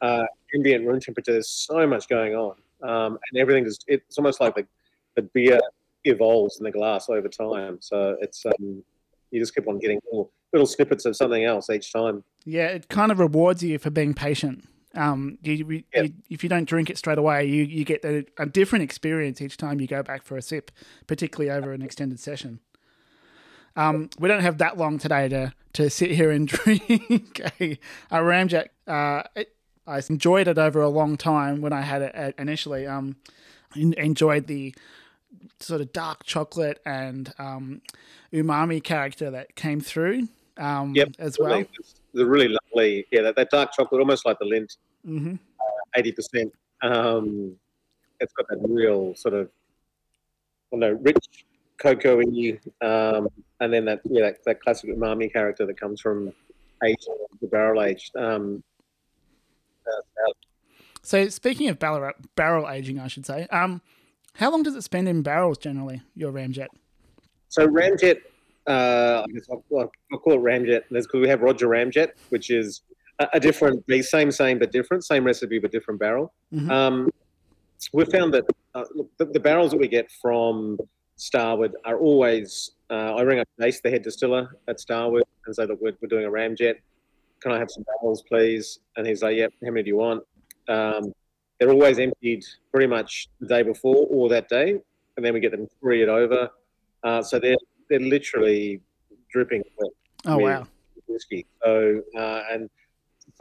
uh, 0.02 0.26
ambient 0.56 0.86
room 0.86 1.00
temperature. 1.00 1.32
There's 1.34 1.50
so 1.50 1.86
much 1.88 2.08
going 2.10 2.36
on, 2.36 2.56
um, 2.84 3.18
and 3.32 3.40
everything 3.40 3.66
is. 3.66 3.80
It's 3.88 4.18
almost 4.18 4.42
like 4.42 4.56
the, 4.56 4.68
the 5.16 5.24
beer 5.34 5.60
evolves 6.06 6.58
in 6.58 6.64
the 6.64 6.72
glass 6.72 7.10
over 7.10 7.28
time. 7.30 7.78
So 7.80 8.18
it's 8.22 8.46
um, 8.46 8.84
you 9.32 9.40
just 9.40 9.56
keep 9.56 9.68
on 9.68 9.80
getting 9.80 10.00
little, 10.12 10.32
little 10.52 10.68
snippets 10.68 11.06
of 11.06 11.16
something 11.16 11.44
else 11.46 11.70
each 11.70 11.94
time. 11.94 12.24
yeah, 12.44 12.68
it 12.68 12.90
kind 12.90 13.12
of 13.12 13.20
rewards 13.20 13.64
you 13.64 13.78
for 13.80 13.90
being 13.90 14.14
patient. 14.14 14.68
Um, 14.94 15.38
you, 15.42 15.54
you, 15.54 15.84
Yeah. 15.94 16.02
you, 16.04 16.14
if 16.30 16.44
you 16.44 16.50
don't 16.50 16.66
drink 16.68 16.90
it 16.90 16.98
straight 16.98 17.18
away, 17.18 17.46
you 17.46 17.64
you 17.64 17.86
get 17.86 18.04
a, 18.04 18.26
a 18.38 18.46
different 18.46 18.84
experience 18.84 19.42
each 19.42 19.56
time 19.56 19.80
you 19.80 19.88
go 19.88 20.04
back 20.04 20.24
for 20.24 20.36
a 20.36 20.42
sip, 20.42 20.72
particularly 21.08 21.50
over 21.50 21.72
an 21.72 21.82
extended 21.82 22.20
session. 22.20 22.60
Um, 23.76 24.10
we 24.20 24.28
don't 24.28 24.42
have 24.42 24.58
that 24.60 24.78
long 24.78 24.98
today 24.98 25.30
to, 25.30 25.54
to 25.74 25.90
sit 25.90 26.12
here 26.12 26.32
and 26.32 26.48
drink 26.48 27.42
a, 27.60 27.80
a 28.10 28.18
Ramjet. 28.20 28.68
Uh, 28.88 29.24
it, 29.36 29.56
I 29.88 30.02
enjoyed 30.10 30.48
it 30.48 30.58
over 30.58 30.82
a 30.82 30.90
long 30.90 31.18
time 31.18 31.62
when 31.62 31.74
I 31.74 31.82
had 31.82 32.02
it 32.02 32.16
uh, 32.16 32.32
initially. 32.38 32.86
Um, 32.88 33.16
en- 33.76 33.94
enjoyed 33.94 34.48
the 34.48 34.76
sort 35.60 35.82
of 35.82 35.92
dark 35.94 36.24
chocolate 36.24 36.80
and 36.86 37.34
um, 37.40 37.82
umami 38.34 38.84
character 38.84 39.32
that 39.32 39.56
came 39.56 39.82
through 39.82 40.28
um, 40.58 40.94
Yep, 40.96 41.10
as 41.20 41.40
well. 41.40 41.50
Really, 41.50 41.70
it's 41.80 41.96
really 42.14 42.48
lovely, 42.48 43.06
yeah, 43.12 43.22
that, 43.22 43.36
that 43.36 43.50
dark 43.50 43.72
chocolate, 43.74 44.00
almost 44.00 44.26
like 44.26 44.38
the 44.40 44.46
Lindt, 44.46 44.78
hmm 45.06 45.36
eighty 45.96 46.12
percent. 46.12 46.54
Um, 46.82 47.56
it's 48.20 48.34
got 48.34 48.48
that 48.50 48.60
real 48.62 49.16
sort 49.16 49.34
of, 49.34 49.48
I 49.48 50.78
don't 50.78 50.80
know, 50.80 51.00
rich 51.02 51.46
cocoa-y, 51.78 52.60
um, 52.82 53.28
and 53.62 53.72
then 53.74 53.86
that 53.86 54.02
yeah, 54.04 54.24
that, 54.24 54.44
that 54.46 54.62
classic 54.62 54.90
umami 54.90 55.32
character 55.32 55.66
that 55.66 55.80
comes 55.80 56.02
from 56.02 56.34
aging 56.84 57.16
the 57.40 57.48
barrel 57.48 57.82
aged. 57.82 58.16
Um, 58.18 58.64
uh, 59.88 60.32
So 61.04 61.30
speaking 61.30 61.70
of 61.70 61.80
barrel, 61.80 62.12
barrel 62.36 62.70
aging, 62.70 63.00
I 63.00 63.08
should 63.08 63.26
say, 63.26 63.48
um, 63.52 63.82
how 64.36 64.52
long 64.52 64.64
does 64.64 64.76
it 64.76 64.84
spend 64.84 65.08
in 65.08 65.22
barrels 65.22 65.58
generally? 65.58 66.02
Your 66.16 66.32
Ramjet? 66.32 66.68
So 67.50 67.68
Ramjet, 67.68 68.18
uh, 68.68 69.24
I 69.24 69.32
guess 69.34 69.48
I'll, 69.52 69.64
I'll 70.12 70.20
call 70.20 70.34
it 70.34 70.42
Ramjet. 70.42 70.84
Because 70.90 71.08
we 71.14 71.28
have 71.28 71.42
Roger 71.42 71.68
Ramjet, 71.68 72.12
which 72.30 72.50
is 72.50 72.82
a, 73.20 73.28
a 73.34 73.40
different, 73.40 73.84
the 73.88 74.02
same, 74.02 74.32
same 74.32 74.60
but 74.60 74.72
different, 74.72 75.04
same 75.04 75.24
recipe 75.24 75.60
but 75.60 75.72
different 75.72 76.00
barrel. 76.00 76.34
Mhm. 76.54 76.70
Um, 76.70 77.10
we 77.94 78.06
found 78.06 78.34
that 78.36 78.46
uh, 78.76 78.86
look, 78.94 79.10
the, 79.18 79.26
the 79.26 79.40
barrels 79.40 79.72
that 79.72 79.80
we 79.80 79.88
get 79.88 80.12
from 80.22 80.78
Starward 81.16 81.74
are 81.84 81.98
always. 81.98 82.72
Uh, 82.92 83.16
I 83.16 83.22
ring 83.22 83.40
up 83.40 83.48
Nace, 83.58 83.80
the 83.80 83.90
head 83.90 84.04
distiller 84.04 84.50
at 84.68 84.80
Starward, 84.80 85.24
and 85.46 85.56
say, 85.56 85.66
that 85.66 85.82
we're, 85.82 85.94
we're 86.02 86.10
doing 86.10 86.26
a 86.26 86.30
Ramjet. 86.30 86.76
Can 87.40 87.54
I 87.54 87.58
have 87.58 87.72
some 87.72 87.84
barrels, 87.84 88.22
please?" 88.24 88.80
And 88.98 89.08
he's 89.08 89.24
like, 89.24 89.38
"Yep. 89.38 89.54
How 89.64 89.72
many 89.72 89.84
do 89.84 89.88
you 89.88 89.98
want?" 89.98 90.24
Um, 90.68 91.14
they're 91.60 91.72
always 91.72 92.00
emptied 92.00 92.44
pretty 92.72 92.88
much 92.88 93.30
the 93.40 93.48
day 93.48 93.64
before 93.64 94.08
or 94.10 94.28
that 94.30 94.50
day, 94.50 94.72
and 95.16 95.26
then 95.26 95.34
we 95.34 95.40
get 95.40 95.52
them 95.52 95.68
couriered 95.82 96.10
over. 96.10 96.50
Uh, 97.04 97.22
so 97.22 97.40
they're 97.40 97.56
they're 97.90 98.00
literally 98.00 98.82
dripping 99.32 99.64
wet 99.78 99.92
Oh 100.26 100.38
wow! 100.38 100.68
whiskey. 101.08 101.46
So 101.64 102.02
uh, 102.18 102.44
and 102.52 102.70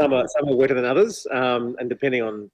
some 0.00 0.12
are 0.12 0.26
some 0.28 0.49
are 0.49 0.57
wetter 0.57 0.75
than 0.75 0.85
others, 0.85 1.26
um, 1.33 1.76
and 1.78 1.88
depending 1.88 2.23
on 2.23 2.50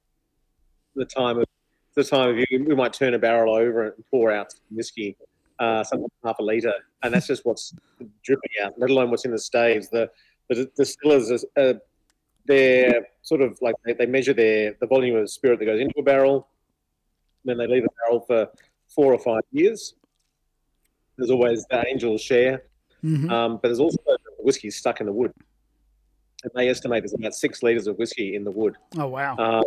the 0.95 1.05
time 1.05 1.39
of 1.39 1.47
the 1.95 2.05
time 2.05 2.31
of 2.31 2.37
year, 2.37 2.47
we 2.65 2.75
might 2.75 2.93
turn 2.93 3.15
a 3.15 3.19
barrel 3.19 3.55
over 3.55 3.85
and 3.85 4.05
pour 4.11 4.33
out 4.33 4.53
some 4.53 4.61
whiskey, 4.71 5.17
uh, 5.59 5.83
something 5.85 6.09
half 6.25 6.39
a 6.39 6.43
liter, 6.43 6.73
and 7.03 7.15
that's 7.15 7.27
just 7.27 7.45
what's 7.45 7.75
dripping 8.23 8.51
out. 8.63 8.75
Let 8.79 8.91
alone 8.91 9.11
what's 9.11 9.25
in 9.25 9.31
the 9.31 9.39
staves. 9.39 9.89
The 9.89 10.11
the 10.49 10.71
distillers 10.77 11.31
are, 11.33 11.71
uh, 11.71 11.75
they're 12.47 13.07
sort 13.23 13.41
of 13.41 13.59
like 13.61 13.75
they, 13.85 13.95
they 13.95 14.07
measure 14.07 14.33
their 14.33 14.77
the 14.81 14.87
volume 14.87 15.17
of 15.17 15.29
spirit 15.31 15.59
that 15.59 15.65
goes 15.65 15.81
into 15.81 15.99
a 15.99 16.03
barrel, 16.03 16.49
then 17.45 17.57
they 17.59 17.67
leave 17.67 17.85
a 17.85 17.89
barrel 18.01 18.21
for 18.21 18.49
four 18.89 19.13
or 19.13 19.19
five 19.19 19.43
years. 19.51 19.95
There's 21.17 21.31
always 21.31 21.65
the 21.71 21.79
angel's 21.89 22.21
share, 22.21 22.65
hmm 23.01 23.31
um, 23.31 23.55
but 23.55 23.69
there's 23.69 23.81
also 23.81 23.99
whiskey 24.39 24.71
stuck 24.71 25.01
in 25.01 25.07
the 25.07 25.13
wood. 25.13 25.33
And 26.43 26.53
they 26.55 26.69
estimate 26.69 27.03
there's 27.03 27.15
about 27.15 27.35
six 27.35 27.63
litres 27.63 27.87
of 27.87 27.97
whiskey 27.97 28.37
in 28.37 28.45
the 28.45 28.51
wood. 28.51 28.77
Oh 28.99 29.07
wow! 29.07 29.37
Um, 29.39 29.65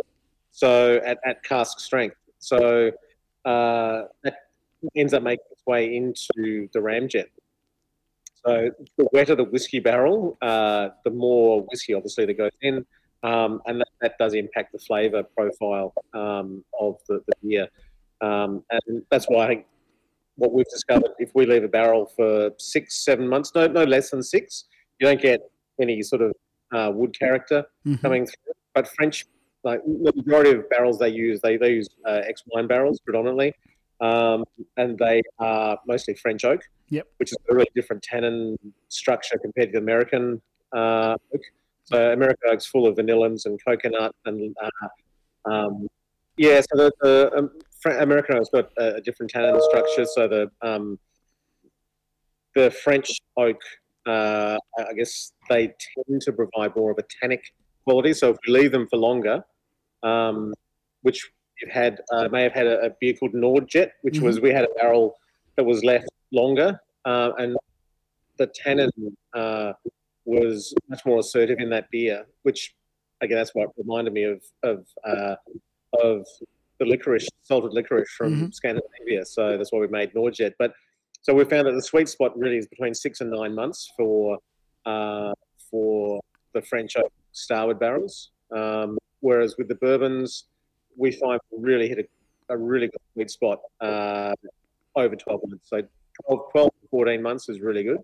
so 0.52 1.00
at, 1.04 1.18
at 1.26 1.42
cask 1.42 1.80
strength. 1.80 2.16
So 2.38 2.92
uh, 3.44 4.02
that 4.22 4.34
ends 4.94 5.14
up 5.14 5.22
making 5.22 5.44
its 5.50 5.62
way 5.66 5.94
into 5.94 6.68
the 6.72 6.78
ramjet. 6.78 7.26
So 8.44 8.70
the 8.96 9.08
wetter 9.12 9.34
the 9.34 9.44
whiskey 9.44 9.80
barrel, 9.80 10.38
uh, 10.40 10.90
the 11.04 11.10
more 11.10 11.62
whiskey 11.70 11.94
obviously 11.94 12.24
that 12.26 12.34
goes 12.38 12.50
in, 12.62 12.86
um, 13.22 13.60
and 13.66 13.80
that, 13.80 13.88
that 14.00 14.14
does 14.18 14.34
impact 14.34 14.72
the 14.72 14.78
flavour 14.78 15.22
profile 15.22 15.92
um, 16.14 16.64
of 16.78 16.96
the, 17.08 17.22
the 17.26 17.32
beer. 17.42 17.68
Um, 18.22 18.64
and 18.70 19.02
that's 19.10 19.26
why 19.26 19.44
I 19.44 19.48
think 19.48 19.66
what 20.36 20.52
we've 20.52 20.68
discovered, 20.70 21.10
if 21.18 21.30
we 21.34 21.44
leave 21.44 21.64
a 21.64 21.68
barrel 21.68 22.10
for 22.16 22.50
six, 22.58 23.04
seven 23.04 23.28
months, 23.28 23.52
no, 23.54 23.66
no 23.66 23.84
less 23.84 24.10
than 24.10 24.22
six, 24.22 24.64
you 24.98 25.06
don't 25.06 25.20
get 25.20 25.40
any 25.80 26.02
sort 26.02 26.22
of 26.22 26.32
uh, 26.72 26.90
wood 26.94 27.18
character 27.18 27.66
Mhm. 27.86 28.00
coming 28.00 28.26
through. 28.26 28.54
But 28.74 28.88
French, 28.88 29.26
like 29.64 29.82
the 29.84 30.12
majority 30.16 30.52
of 30.52 30.70
barrels 30.70 30.98
they 30.98 31.08
use, 31.10 31.40
they, 31.42 31.58
they 31.58 31.72
use 31.72 31.88
uh, 32.06 32.22
ex 32.26 32.42
wine 32.46 32.66
barrels 32.66 33.00
predominantly, 33.00 33.52
um, 34.00 34.44
and 34.76 34.98
they 34.98 35.22
are 35.38 35.78
mostly 35.86 36.14
French 36.14 36.44
oak. 36.44 36.62
Yep. 36.88 37.06
Which 37.18 37.30
is 37.32 37.38
a 37.48 37.54
really 37.54 37.70
different 37.74 38.02
tannin 38.02 38.56
structure 38.88 39.38
compared 39.38 39.72
to 39.72 39.78
American 39.78 40.42
uh, 40.74 41.16
oak. 41.34 41.42
So 41.84 42.12
American 42.12 42.50
oak's 42.50 42.66
full 42.66 42.86
of 42.86 42.96
vanillins 42.96 43.46
and 43.46 43.58
coconut 43.64 44.14
and 44.24 44.56
uh, 44.62 45.50
um, 45.50 45.86
yeah. 46.36 46.60
So 46.60 46.76
the, 46.76 46.92
the 47.00 47.32
um, 47.36 47.50
American 48.00 48.36
oak's 48.36 48.48
got 48.50 48.70
a, 48.78 48.96
a 48.96 49.00
different 49.00 49.30
tannin 49.30 49.60
structure. 49.60 50.04
So 50.04 50.28
the 50.28 50.50
um, 50.62 50.98
the 52.54 52.70
French 52.70 53.18
oak, 53.36 53.60
uh, 54.06 54.56
I 54.78 54.92
guess 54.94 55.32
they 55.48 55.68
tend 55.68 56.22
to 56.22 56.32
provide 56.32 56.74
more 56.74 56.90
of 56.90 56.98
a 56.98 57.04
tannic 57.20 57.42
quality. 57.84 58.12
So 58.12 58.30
if 58.30 58.38
we 58.46 58.52
leave 58.52 58.72
them 58.72 58.88
for 58.88 58.96
longer, 58.96 59.44
um, 60.02 60.52
which 61.02 61.30
had, 61.70 62.00
uh, 62.12 62.28
may 62.28 62.42
have 62.42 62.52
had 62.52 62.66
a, 62.66 62.86
a 62.86 62.90
beer 63.00 63.14
called 63.14 63.32
Nordjet, 63.34 63.90
which 64.02 64.20
was 64.20 64.40
we 64.40 64.50
had 64.50 64.64
a 64.64 64.68
barrel 64.78 65.16
that 65.56 65.64
was 65.64 65.84
left 65.84 66.08
longer, 66.32 66.80
uh, 67.04 67.32
and 67.38 67.56
the 68.38 68.46
tannin 68.48 68.90
uh, 69.34 69.72
was 70.24 70.74
much 70.88 71.04
more 71.04 71.18
assertive 71.18 71.58
in 71.58 71.68
that 71.70 71.90
beer, 71.90 72.24
which 72.42 72.74
again 73.20 73.36
that's 73.36 73.54
what 73.54 73.68
reminded 73.76 74.12
me 74.12 74.24
of 74.24 74.42
of 74.62 74.86
uh, 75.06 75.36
of 76.02 76.26
the 76.78 76.86
licorice, 76.86 77.28
salted 77.42 77.72
licorice 77.72 78.08
from 78.16 78.34
Mhm. 78.34 78.54
Scandinavia. 78.54 79.24
So 79.26 79.58
that's 79.58 79.70
why 79.72 79.80
we 79.80 79.88
made 79.88 80.14
Nordjet. 80.14 80.52
But 80.58 80.72
so 81.20 81.34
we 81.34 81.44
found 81.44 81.66
that 81.66 81.72
the 81.72 81.82
sweet 81.82 82.08
spot 82.08 82.38
really 82.38 82.56
is 82.56 82.66
between 82.66 82.94
six 82.94 83.20
and 83.20 83.30
nine 83.30 83.54
months 83.54 83.92
for 83.96 84.38
uh, 84.86 85.34
for 85.70 86.20
the 86.54 86.62
French 86.62 86.96
oak 86.96 87.12
Starward 87.32 87.78
barrels. 87.78 88.30
Um, 88.56 88.98
whereas 89.20 89.56
with 89.58 89.68
the 89.68 89.74
bourbons, 89.74 90.46
we 90.96 91.12
find 91.12 91.40
we 91.50 91.62
really 91.62 91.88
hit 91.88 91.98
a, 91.98 92.54
a 92.54 92.56
really 92.56 92.88
good 92.88 93.00
sweet 93.14 93.30
spot 93.30 93.60
uh, 93.80 94.34
over 94.96 95.16
12 95.16 95.40
months. 95.46 95.68
So 95.68 95.82
12, 96.26 96.50
12 96.52 96.68
to 96.68 96.88
14 96.90 97.22
months 97.22 97.48
is 97.48 97.60
really 97.60 97.84
good. 97.84 97.98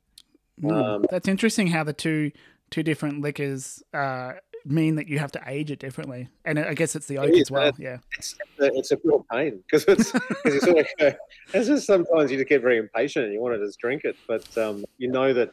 Mm. 0.63 0.73
um, 0.73 1.07
That's 1.11 1.29
interesting 1.29 1.67
how 1.69 1.85
the 1.85 1.93
two 1.93 2.33
two 2.71 2.83
different 2.83 3.21
liquors 3.21 3.83
uh, 3.95 4.33
mean 4.65 4.97
that 4.97 5.09
you 5.09 5.19
have 5.19 5.31
to 5.33 5.41
age 5.47 5.71
it 5.71 5.79
differently, 5.79 6.29
and 6.45 6.59
I 6.59 6.75
guess 6.75 6.97
it's 6.97 7.07
the 7.07 7.19
oak 7.19 7.31
is, 7.31 7.43
as 7.43 7.51
well. 7.51 7.73
Yeah. 7.79 7.99
It's 8.19 8.35
a, 8.59 8.67
it's 8.75 8.91
a 8.91 8.99
real 9.05 9.25
pain 9.31 9.63
because 9.65 9.85
it's, 9.85 10.11
sort 10.11 10.79
of 10.79 10.87
go, 10.99 11.13
it's 11.55 11.69
just 11.69 11.87
sometimes 11.87 12.31
you 12.31 12.39
just 12.39 12.49
get 12.49 12.63
very 12.63 12.79
impatient 12.79 13.27
and 13.27 13.35
you 13.35 13.41
want 13.41 13.55
to 13.55 13.65
just 13.65 13.79
drink 13.79 14.05
it. 14.05 14.17
But 14.27 14.57
um, 14.59 14.85
you 14.99 15.11
know 15.11 15.33
that 15.33 15.53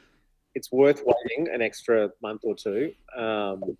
it's 0.56 0.72
worth 0.72 1.04
waiting 1.06 1.54
an 1.54 1.62
extra 1.62 2.10
month 2.22 2.42
or 2.44 2.56
two. 2.56 2.94
Um, 3.16 3.78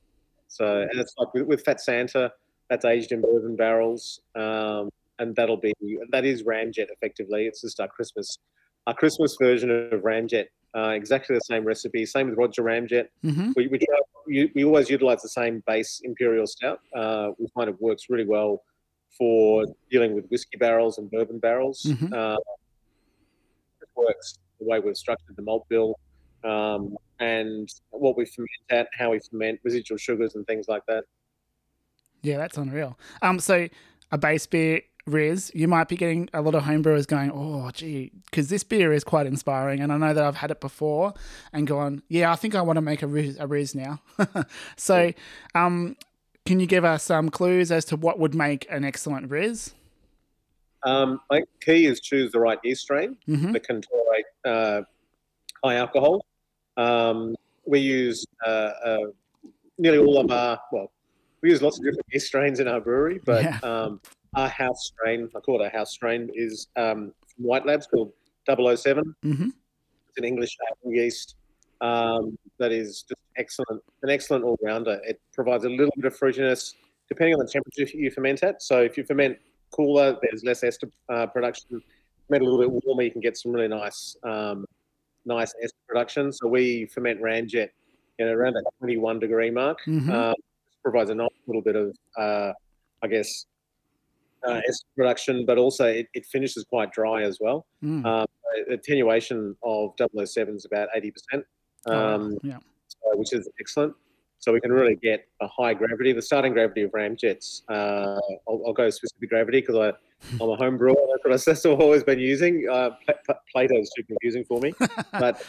so, 0.48 0.82
and 0.82 1.00
it's 1.00 1.16
like 1.18 1.34
with, 1.34 1.48
with 1.48 1.64
Fat 1.64 1.82
Santa, 1.82 2.32
that's 2.70 2.86
aged 2.86 3.12
in 3.12 3.22
bourbon 3.22 3.56
barrels. 3.56 4.22
Um, 4.36 4.90
and 5.20 5.36
that'll 5.36 5.58
be, 5.58 5.74
that 6.12 6.26
is 6.26 6.44
Ramjet 6.44 6.88
effectively. 6.90 7.46
It's 7.46 7.62
just 7.62 7.80
our 7.80 7.88
Christmas, 7.88 8.38
our 8.88 8.94
Christmas 8.94 9.38
version 9.40 9.70
of 9.70 10.02
Ramjet. 10.02 10.46
Uh, 10.76 10.90
exactly 10.90 11.36
the 11.36 11.42
same 11.42 11.64
recipe. 11.64 12.06
Same 12.06 12.30
with 12.30 12.38
Roger 12.38 12.64
Ramjet. 12.64 13.06
hmm 13.22 13.52
We, 13.56 13.68
we, 13.68 13.78
try, 13.78 13.98
we, 14.26 14.52
we 14.56 14.64
always 14.64 14.90
utilize 14.90 15.22
the 15.22 15.30
same 15.30 15.64
base 15.68 16.02
imperial 16.04 16.48
stout. 16.48 16.80
Uh, 16.96 17.30
we 17.38 17.48
find 17.54 17.70
it 17.70 17.80
works 17.80 18.06
really 18.10 18.26
well 18.26 18.64
for 19.18 19.66
dealing 19.92 20.16
with 20.16 20.26
whiskey 20.30 20.58
barrels 20.58 20.98
and 20.98 21.12
bourbon 21.12 21.38
barrels. 21.38 21.84
Mhm. 21.86 22.12
Uh, 22.12 22.38
it 23.82 23.90
works 23.96 24.40
the 24.60 24.66
way 24.66 24.80
we've 24.80 24.98
structured 24.98 25.36
the 25.36 25.44
malt 25.44 25.66
bill 25.70 26.00
um, 26.44 26.96
and 27.20 27.70
what 27.92 28.18
we 28.18 28.26
ferment 28.26 28.50
at, 28.72 28.88
how 28.98 29.12
we 29.12 29.20
ferment 29.30 29.60
residual 29.64 29.98
sugars 29.98 30.34
and 30.34 30.48
things 30.48 30.66
like 30.68 30.82
that. 30.88 31.04
Yeah, 32.24 32.38
that's 32.38 32.58
unreal. 32.58 32.98
Um, 33.22 33.38
so 33.40 33.68
a 34.12 34.18
base 34.18 34.46
beer, 34.48 34.82
Riz, 35.06 35.52
you 35.54 35.68
might 35.68 35.90
be 35.90 35.98
getting 35.98 36.30
a 36.34 36.42
lot 36.42 36.56
of 36.56 36.64
homebrewers 36.64 37.06
going, 37.06 37.30
oh, 37.34 37.70
gee, 37.72 38.12
because 38.26 38.48
this 38.48 38.64
beer 38.64 38.94
is 38.94 39.04
quite 39.04 39.26
inspiring. 39.28 39.82
And 39.82 39.92
I 39.92 39.98
know 39.98 40.14
that 40.14 40.24
I've 40.24 40.38
had 40.38 40.50
it 40.50 40.62
before 40.62 41.14
and 41.52 41.68
gone, 41.68 42.02
yeah, 42.08 42.32
I 42.32 42.36
think 42.38 42.56
I 42.56 42.62
want 42.62 42.78
to 42.78 42.82
make 42.82 43.02
a 43.02 43.08
Riz, 43.08 43.38
a 43.40 43.46
Riz 43.46 43.76
now. 43.76 44.00
so, 44.78 45.12
um, 45.54 45.98
can 46.46 46.60
you 46.60 46.66
give 46.68 46.86
us 46.86 47.04
some 47.04 47.30
clues 47.30 47.72
as 47.72 47.86
to 47.86 47.96
what 47.98 48.18
would 48.20 48.34
make 48.34 48.66
an 48.70 48.84
excellent 48.86 49.30
Riz? 49.30 49.74
Um, 50.84 51.20
I 51.30 51.36
think 51.38 51.50
key 51.62 51.86
is 51.86 52.00
choose 52.00 52.32
the 52.32 52.40
right 52.40 52.60
yeast 52.64 52.82
strain 52.82 53.18
Mhm. 53.28 53.54
that 53.54 53.64
can 53.66 53.82
tolerate 53.82 54.26
uh, 54.46 54.82
high 55.64 55.76
alcohol. 55.76 56.26
Um, 56.78 57.36
we 57.66 57.80
use 57.80 58.26
uh, 58.46 58.50
uh, 58.50 58.98
nearly 59.78 59.98
all 60.00 60.18
of 60.20 60.30
our, 60.32 60.60
well, 60.72 60.92
we 61.44 61.50
use 61.50 61.62
lots 61.62 61.78
of 61.78 61.84
different 61.84 62.06
yeast 62.12 62.26
strains 62.28 62.60
in 62.62 62.68
our 62.68 62.80
brewery, 62.80 63.20
but 63.26 63.44
Yeah. 63.44 63.60
um, 63.64 64.00
our 64.36 64.48
house 64.48 64.86
strain, 64.86 65.30
I 65.36 65.40
call 65.42 65.62
it 65.62 65.66
our 65.66 65.70
house 65.70 65.92
strain, 65.92 66.32
is 66.34 66.68
um, 66.78 67.14
from 67.36 67.44
White 67.44 67.66
Labs 67.66 67.86
called 67.86 68.14
007. 68.48 69.14
hmm 69.22 69.50
It's 70.08 70.18
an 70.18 70.24
English 70.24 70.58
yeast 70.86 71.36
um, 71.82 72.38
that 72.60 72.72
is 72.72 73.04
just 73.04 73.22
excellent, 73.38 73.84
an 74.04 74.10
excellent 74.10 74.46
all 74.46 74.58
rounder. 74.64 75.00
It 75.04 75.20
provides 75.34 75.66
a 75.66 75.70
little 75.70 75.94
bit 75.98 76.06
of 76.06 76.18
fruitiness 76.18 76.74
depending 77.10 77.34
on 77.36 77.46
the 77.46 77.52
temperature 77.52 77.96
you 77.96 78.10
ferment 78.10 78.42
at. 78.44 78.62
So 78.64 78.82
if 78.82 78.98
you 78.98 79.04
ferment 79.04 79.38
cooler, 79.72 80.18
there's 80.22 80.44
less 80.46 80.64
ester 80.64 80.88
uh, 81.10 81.28
production. 81.28 81.82
Ferment 82.28 82.42
a 82.48 82.50
little 82.50 82.60
bit 82.60 82.72
warmer, 82.86 83.04
you 83.04 83.12
can 83.12 83.20
get 83.22 83.36
some 83.38 83.52
really 83.52 83.68
nice, 83.68 84.16
um, 84.24 84.66
nice 85.26 85.54
ester 85.62 85.78
production. 85.88 86.32
So 86.32 86.48
we 86.48 86.86
ferment 86.86 87.20
you 87.20 87.68
know, 88.26 88.32
around 88.32 88.54
that 88.54 88.64
21 88.80 89.20
degree 89.20 89.52
mark. 89.52 89.80
Mhm. 89.86 90.10
Um, 90.10 90.36
provides 90.84 91.10
a 91.10 91.16
nice 91.16 91.30
little 91.48 91.62
bit 91.62 91.76
of, 91.76 91.96
uh, 92.18 92.52
I 93.02 93.08
guess, 93.08 93.46
uh, 94.48 94.60
ester 94.68 94.86
production, 94.98 95.46
but 95.46 95.58
also 95.58 95.86
it, 95.86 96.08
it 96.14 96.26
finishes 96.26 96.66
quite 96.66 96.92
dry 96.92 97.24
as 97.24 97.38
well 97.42 97.66
Mm. 97.84 98.06
um, 98.06 98.26
attenuation 98.70 99.56
of 99.64 99.94
007 99.98 100.56
is 100.56 100.66
about 100.66 100.90
80%, 100.96 101.44
Oh, 101.88 101.92
um, 101.98 102.38
yeah. 102.44 102.60
so- 102.88 103.18
which 103.18 103.34
is 103.34 103.50
excellent. 103.60 103.94
So 104.40 104.52
we 104.52 104.60
can 104.60 104.72
really 104.74 104.96
get 104.96 105.26
a 105.42 105.48
high 105.48 105.74
gravity. 105.74 106.12
The 106.12 106.22
starting 106.22 106.52
gravity 106.52 106.82
of 106.84 106.92
ramjets, 106.92 107.62
uh, 107.70 108.20
I'll, 108.48 108.62
I'll 108.68 108.74
go 108.74 108.90
specific 108.90 109.30
gravity 109.30 109.62
because 109.62 109.94
I'm 110.42 110.50
a 110.50 110.56
home 110.58 110.78
brewer. 110.78 110.96
That's 111.12 111.24
what, 111.24 111.34
I, 111.34 111.38
that's 111.54 111.64
what 111.64 111.74
I've 111.76 111.80
always 111.80 112.04
been 112.04 112.20
using. 112.20 112.68
Uh, 112.70 112.90
Pla- 113.06 113.16
Pla- 113.26 113.36
Plato's 113.54 113.90
too 113.96 114.04
confusing 114.04 114.44
for 114.44 114.60
me. 114.60 114.74
but 115.14 115.42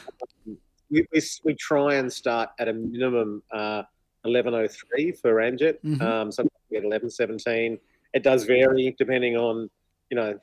um, 0.46 0.56
we, 0.92 1.04
we, 1.12 1.20
we 1.44 1.54
try 1.54 1.94
and 1.96 2.12
start 2.12 2.50
at 2.60 2.68
a 2.68 2.72
minimum 2.72 3.42
uh, 3.52 3.82
1103 4.24 5.12
for 5.12 5.34
ramjet. 5.34 5.78
Mhm. 5.84 6.00
Um, 6.00 6.32
sometimes 6.32 6.60
we 6.70 6.76
get 6.76 6.84
1117. 6.84 7.78
It 8.12 8.22
does 8.22 8.44
vary 8.44 8.94
depending 8.98 9.36
on, 9.36 9.68
you 10.10 10.16
know, 10.16 10.38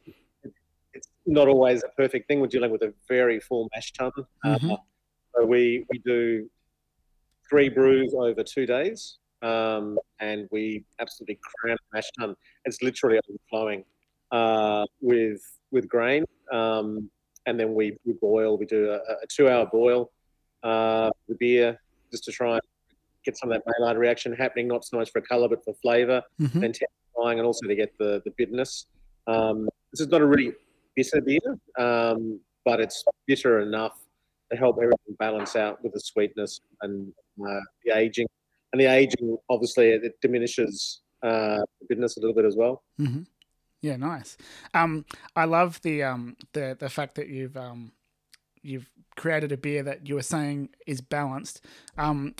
it's 0.93 1.07
not 1.25 1.47
always 1.47 1.83
a 1.83 1.89
perfect 1.89 2.27
thing. 2.27 2.39
We're 2.41 2.47
dealing 2.47 2.71
with 2.71 2.83
a 2.83 2.93
very 3.07 3.39
full 3.39 3.69
mash 3.73 3.93
tun. 3.93 4.11
Uh, 4.43 4.57
Mhm. 4.59 4.77
so 5.35 5.45
we, 5.45 5.85
we 5.89 5.99
do 5.99 6.49
three 7.49 7.69
brews 7.69 8.13
over 8.13 8.43
two 8.43 8.65
days, 8.65 9.17
um, 9.41 9.97
and 10.19 10.47
we 10.51 10.83
absolutely 10.99 11.39
cram 11.55 11.77
the 11.77 11.97
mash 11.97 12.09
tun. 12.19 12.35
It's 12.65 12.81
literally 12.81 13.19
overflowing 13.29 13.85
uh, 14.31 14.85
with 15.01 15.41
with 15.71 15.87
grain, 15.87 16.25
um, 16.51 17.09
and 17.45 17.57
then 17.59 17.73
we, 17.73 17.97
we 18.05 18.11
boil. 18.13 18.57
We 18.57 18.65
do 18.65 18.91
a, 18.91 18.95
a 18.97 19.27
two 19.29 19.47
hour 19.49 19.65
boil 19.65 20.11
uh, 20.63 21.09
the 21.29 21.35
beer 21.35 21.79
just 22.11 22.25
to 22.25 22.31
try 22.31 22.53
and 22.53 22.61
get 23.23 23.37
some 23.37 23.51
of 23.51 23.55
that 23.61 23.71
Maillard 23.79 23.97
reaction 23.97 24.33
happening. 24.33 24.67
Not 24.67 24.85
so 24.85 24.97
much 24.97 25.11
for 25.11 25.21
colour, 25.21 25.47
but 25.47 25.63
for 25.63 25.73
flavour 25.81 26.21
Mhm. 26.39 26.63
intensifying 26.63 27.39
and 27.39 27.45
also 27.45 27.67
to 27.67 27.75
get 27.75 27.97
the, 27.97 28.21
the 28.25 28.31
bitterness. 28.37 28.87
Um, 29.27 29.69
this 29.91 30.01
is 30.01 30.07
not 30.07 30.21
a 30.21 30.25
really 30.25 30.53
bitter 30.95 31.21
beer, 31.21 31.59
um, 31.77 32.39
but 32.65 32.79
it's 32.79 33.03
bitter 33.27 33.59
enough 33.59 33.97
to 34.51 34.57
help 34.57 34.77
everything 34.77 35.15
balance 35.19 35.55
out 35.55 35.81
with 35.83 35.93
the 35.93 35.99
sweetness 35.99 36.59
and 36.81 37.13
uh, 37.45 37.59
the 37.85 37.95
aging. 37.95 38.27
And 38.73 38.81
the 38.81 38.85
aging, 38.85 39.37
obviously, 39.49 39.89
it, 39.89 40.19
diminishes 40.21 41.01
uh, 41.23 41.57
the 41.79 41.85
bitterness 41.89 42.17
a 42.17 42.19
little 42.21 42.33
bit 42.35 42.45
as 42.45 42.55
well. 42.55 42.83
hmm 42.97 43.23
Yeah, 43.81 43.97
nice. 43.97 44.37
Um, 44.73 45.05
I 45.35 45.45
love 45.45 45.81
the 45.81 46.03
um 46.03 46.35
the 46.53 46.75
the 46.79 46.89
fact 46.89 47.15
that 47.15 47.27
you've 47.27 47.57
um 47.57 47.91
you've 48.61 48.89
created 49.15 49.51
a 49.51 49.57
beer 49.57 49.83
that 49.83 50.07
you 50.07 50.15
were 50.15 50.21
saying 50.21 50.69
is 50.87 51.01
balanced. 51.01 51.65
Um, 51.97 52.35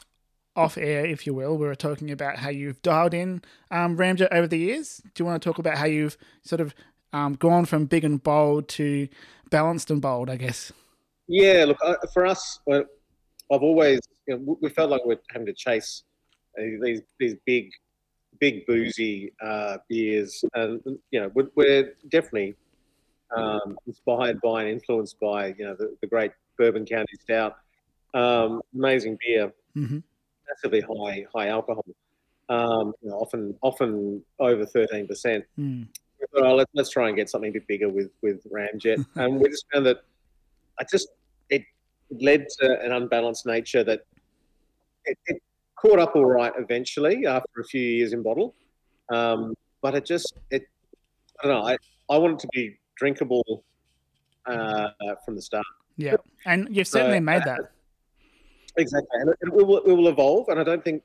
off 0.55 0.77
air, 0.77 1.05
if 1.05 1.25
you 1.25 1.33
will, 1.33 1.57
we 1.57 1.65
were 1.65 1.75
talking 1.75 2.11
about 2.11 2.37
how 2.37 2.49
you've 2.49 2.81
dialed 2.81 3.13
in 3.13 3.41
um, 3.69 3.97
Ramjet 3.97 4.27
over 4.31 4.47
the 4.47 4.57
years. 4.57 5.01
Do 5.13 5.23
you 5.23 5.25
want 5.25 5.41
to 5.41 5.49
talk 5.49 5.59
about 5.59 5.77
how 5.77 5.85
you've 5.85 6.17
sort 6.43 6.61
of 6.61 6.73
um, 7.13 7.33
gone 7.33 7.65
from 7.65 7.85
big 7.85 8.03
and 8.03 8.21
bold 8.21 8.67
to 8.69 9.07
balanced 9.49 9.89
and 9.89 10.01
bold? 10.01 10.29
I 10.29 10.35
guess. 10.35 10.71
Yeah, 11.27 11.65
look, 11.67 11.77
uh, 11.83 11.95
for 12.13 12.25
us, 12.25 12.59
well, 12.65 12.83
I've 13.51 13.61
always, 13.61 13.99
you 14.27 14.37
know, 14.37 14.57
we 14.61 14.69
felt 14.69 14.89
like 14.89 15.01
we're 15.05 15.19
having 15.29 15.47
to 15.47 15.53
chase 15.53 16.03
uh, 16.59 16.63
these 16.81 17.01
these 17.19 17.35
big, 17.45 17.69
big 18.39 18.65
boozy 18.65 19.31
uh, 19.41 19.77
beers, 19.87 20.43
and 20.53 20.81
you 21.11 21.21
know, 21.21 21.31
we're, 21.33 21.49
we're 21.55 21.93
definitely 22.09 22.55
um, 23.35 23.77
inspired 23.87 24.41
by 24.41 24.63
and 24.63 24.71
influenced 24.71 25.17
by 25.21 25.47
you 25.57 25.63
know 25.63 25.75
the, 25.75 25.95
the 26.01 26.07
great 26.07 26.31
Bourbon 26.57 26.85
County 26.85 27.13
Stout, 27.21 27.55
um, 28.13 28.61
amazing 28.73 29.17
beer, 29.25 29.53
hmm 29.73 29.99
massively 30.51 30.81
high 30.81 31.25
high 31.33 31.47
alcohol, 31.49 31.85
um, 32.49 32.93
you 33.01 33.09
know, 33.09 33.17
often 33.17 33.55
often 33.61 34.21
over 34.39 34.65
thirteen 34.65 35.07
percent 35.07 35.45
Mm. 35.59 35.87
thought, 36.33 36.45
oh, 36.45 36.55
let's, 36.55 36.71
let's 36.75 36.89
try 36.89 37.07
and 37.07 37.17
get 37.17 37.29
something 37.29 37.49
a 37.49 37.53
bit 37.53 37.67
bigger 37.67 37.89
with 37.89 38.11
with 38.21 38.43
Ramjet, 38.51 39.05
and 39.15 39.39
we 39.39 39.49
just 39.49 39.65
found 39.73 39.85
that 39.85 39.97
I 40.79 40.83
just 40.91 41.09
it 41.49 41.63
led 42.09 42.45
to 42.59 42.79
an 42.81 42.91
unbalanced 42.91 43.45
nature 43.45 43.83
that 43.83 44.01
it, 45.05 45.17
it 45.27 45.41
caught 45.75 45.99
up 45.99 46.15
all 46.15 46.25
right 46.25 46.53
eventually 46.57 47.25
after 47.25 47.61
a 47.61 47.63
few 47.63 47.81
years 47.81 48.13
in 48.13 48.21
bottle, 48.21 48.53
um, 49.09 49.53
but 49.81 49.95
it 49.95 50.05
just 50.05 50.33
it 50.51 50.63
I 51.43 51.47
don't 51.47 51.57
know 51.57 51.67
I 51.67 51.77
I 52.09 52.17
want 52.17 52.33
it 52.33 52.39
to 52.39 52.49
be 52.53 52.77
drinkable 52.95 53.63
uh, 54.45 54.89
from 55.25 55.35
the 55.35 55.41
start. 55.41 55.65
Yeah, 55.97 56.17
and 56.45 56.67
you've 56.75 56.87
certainly 56.87 57.17
So, 57.17 57.21
made 57.21 57.41
uh, 57.41 57.45
that. 57.45 57.59
Exactly, 58.77 59.09
and 59.13 59.29
it, 59.29 59.37
it, 59.41 59.53
will, 59.53 59.77
it 59.79 59.91
will 59.91 60.07
evolve, 60.07 60.49
and 60.49 60.59
I 60.59 60.63
don't 60.63 60.83
think 60.83 61.03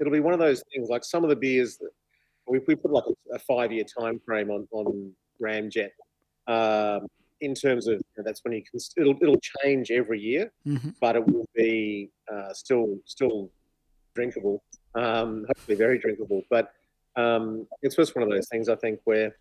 it'll 0.00 0.12
be 0.12 0.20
one 0.20 0.32
of 0.32 0.40
those 0.40 0.62
things 0.72 0.88
like 0.88 1.04
some 1.04 1.24
of 1.24 1.30
the 1.30 1.36
beers 1.36 1.76
that 1.78 1.90
we, 2.46 2.60
we 2.66 2.74
put 2.74 2.90
like 2.90 3.04
a, 3.06 3.34
a 3.34 3.38
five 3.38 3.72
year 3.72 3.84
time 3.98 4.20
frame 4.24 4.50
on 4.50 4.68
on 4.72 5.12
Ramjet. 5.42 5.90
Um, 6.46 7.06
in 7.40 7.54
terms 7.54 7.88
of 7.88 7.94
you 7.94 8.04
know, 8.16 8.24
that's 8.24 8.42
when 8.44 8.52
you 8.52 8.62
can 8.62 8.80
it'll 8.96 9.16
it'll 9.20 9.40
change 9.62 9.90
every 9.90 10.20
year, 10.20 10.52
hmm 10.64 10.90
but 11.00 11.16
it 11.16 11.26
will 11.26 11.48
be 11.54 12.10
uh, 12.32 12.52
still 12.52 12.98
still 13.04 13.50
drinkable. 14.14 14.62
Um, 14.94 15.44
hopefully, 15.48 15.76
very 15.76 15.98
drinkable. 15.98 16.42
But 16.50 16.72
um, 17.16 17.66
it's 17.82 17.96
just 17.96 18.14
one 18.14 18.22
of 18.22 18.30
those 18.30 18.48
things 18.48 18.68
I 18.68 18.76
think 18.76 19.00
where 19.04 19.36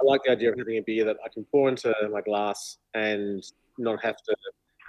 I 0.00 0.04
like 0.04 0.20
the 0.24 0.32
idea 0.32 0.52
of 0.52 0.58
having 0.58 0.78
a 0.78 0.82
beer 0.82 1.04
that 1.04 1.16
I 1.24 1.28
can 1.28 1.44
pour 1.44 1.68
into 1.68 1.92
my 2.12 2.20
glass 2.20 2.78
and 2.94 3.42
not 3.78 4.02
have 4.04 4.16
to 4.16 4.36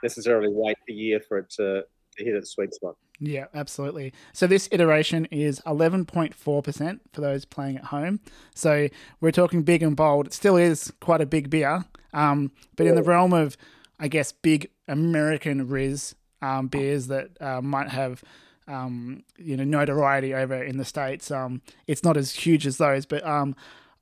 necessarily 0.03 0.49
wait 0.49 0.77
a 0.89 0.93
year 0.93 1.19
for 1.19 1.39
it 1.39 1.49
to, 1.51 1.83
to 2.17 2.23
hit 2.23 2.35
its 2.35 2.51
sweet 2.51 2.73
spot. 2.73 2.95
Yeah, 3.19 3.45
absolutely. 3.53 4.13
So 4.33 4.45
this 4.45 4.69
iteration 4.71 5.25
is 5.25 5.59
11.4% 5.61 6.99
for 7.13 7.21
those 7.21 7.45
playing 7.45 7.77
at 7.77 7.85
home. 7.85 8.19
So 8.53 8.89
we're 9.21 9.31
talking 9.31 9.63
big 9.63 9.81
and 9.81 9.95
bold. 9.95 10.27
It 10.27 10.33
still 10.33 10.57
is 10.57 10.93
quite 10.99 11.21
a 11.21 11.25
big 11.25 11.49
beer, 11.49 11.85
um, 12.13 12.51
but 12.75 12.85
in 12.85 12.95
the 12.95 13.03
realm 13.03 13.33
of, 13.33 13.57
I 13.99 14.07
guess, 14.07 14.31
big 14.31 14.69
American 14.87 15.67
Riz 15.67 16.15
um, 16.41 16.67
beers 16.67 17.07
that 17.07 17.41
uh, 17.41 17.61
might 17.61 17.89
have, 17.89 18.23
um, 18.67 19.23
you 19.37 19.57
know, 19.57 19.63
notoriety 19.63 20.35
over 20.35 20.63
in 20.63 20.77
the 20.77 20.85
states. 20.85 21.31
Um, 21.31 21.61
it's 21.87 22.03
not 22.03 22.17
as 22.17 22.33
huge 22.33 22.67
as 22.67 22.77
those, 22.77 23.07
but 23.07 23.25
um, 23.25 23.55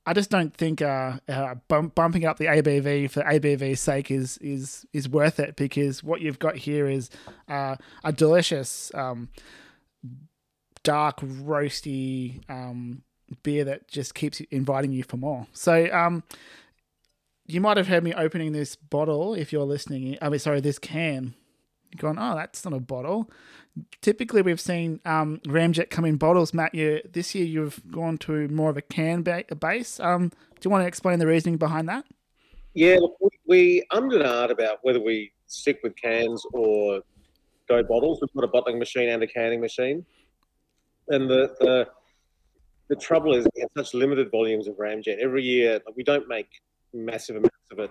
I 0.08 0.12
just 0.12 0.30
don't 0.30 0.54
think 0.54 0.80
uh, 0.80 1.18
uh, 1.28 1.56
bump, 1.66 1.96
bumping 1.96 2.24
up 2.24 2.38
the 2.38 2.44
ABV 2.44 3.10
for 3.10 3.22
ABV's 3.22 3.80
sake 3.80 4.10
is 4.10 4.38
is 4.38 4.86
is 4.92 5.08
worth 5.08 5.40
it 5.40 5.56
because 5.56 6.04
what 6.04 6.20
you've 6.20 6.38
got 6.38 6.56
here 6.56 6.88
is 6.88 7.10
uh, 7.48 7.74
a 8.04 8.12
delicious 8.12 8.92
um, 8.94 9.28
dark 10.84 11.20
roasty 11.20 12.48
um, 12.48 13.02
beer 13.42 13.64
that 13.64 13.88
just 13.88 14.14
keeps 14.14 14.40
inviting 14.52 14.92
you 14.92 15.02
for 15.02 15.16
more. 15.16 15.48
So 15.52 15.92
um, 15.92 16.22
you 17.44 17.60
might 17.60 17.76
have 17.76 17.88
heard 17.88 18.04
me 18.04 18.14
opening 18.14 18.52
this 18.52 18.76
bottle 18.76 19.34
if 19.34 19.52
you're 19.52 19.64
listening. 19.64 20.18
I 20.22 20.28
mean, 20.28 20.38
sorry, 20.38 20.60
this 20.60 20.78
can. 20.78 21.34
Going, 21.96 22.18
oh, 22.18 22.34
that's 22.34 22.64
not 22.64 22.74
a 22.74 22.80
bottle. 22.80 23.30
Typically, 24.00 24.42
we've 24.42 24.60
seen 24.60 25.00
um, 25.04 25.40
Ramjet 25.46 25.90
come 25.90 26.04
in 26.04 26.16
bottles. 26.16 26.54
Matt, 26.54 26.74
you 26.74 27.00
this 27.10 27.34
year 27.34 27.44
you've 27.44 27.80
gone 27.90 28.18
to 28.18 28.48
more 28.48 28.70
of 28.70 28.76
a 28.76 28.82
can 28.82 29.22
ba- 29.22 29.44
base. 29.58 30.00
Um, 30.00 30.28
do 30.28 30.60
you 30.62 30.70
want 30.70 30.82
to 30.82 30.88
explain 30.88 31.18
the 31.18 31.26
reasoning 31.26 31.58
behind 31.58 31.88
that? 31.88 32.04
Yeah, 32.74 32.98
look, 33.00 33.16
we, 33.20 33.28
we 33.46 33.82
ummed 33.92 34.14
and 34.14 34.50
about 34.50 34.78
whether 34.82 35.00
we 35.00 35.32
stick 35.46 35.80
with 35.82 35.96
cans 35.96 36.44
or 36.52 37.00
go 37.68 37.82
bottles. 37.82 38.20
We've 38.20 38.32
got 38.34 38.44
a 38.44 38.48
bottling 38.48 38.78
machine 38.78 39.08
and 39.08 39.22
a 39.22 39.26
canning 39.26 39.60
machine. 39.60 40.04
And 41.08 41.28
the, 41.30 41.54
the 41.60 41.88
the 42.88 42.96
trouble 42.96 43.34
is 43.34 43.46
we 43.54 43.62
have 43.62 43.70
such 43.76 43.94
limited 43.94 44.30
volumes 44.30 44.68
of 44.68 44.76
ramjet 44.76 45.18
every 45.18 45.42
year. 45.42 45.80
Like, 45.84 45.96
we 45.96 46.04
don't 46.04 46.28
make 46.28 46.48
massive 46.94 47.36
amounts 47.36 47.56
of 47.72 47.78
it 47.80 47.90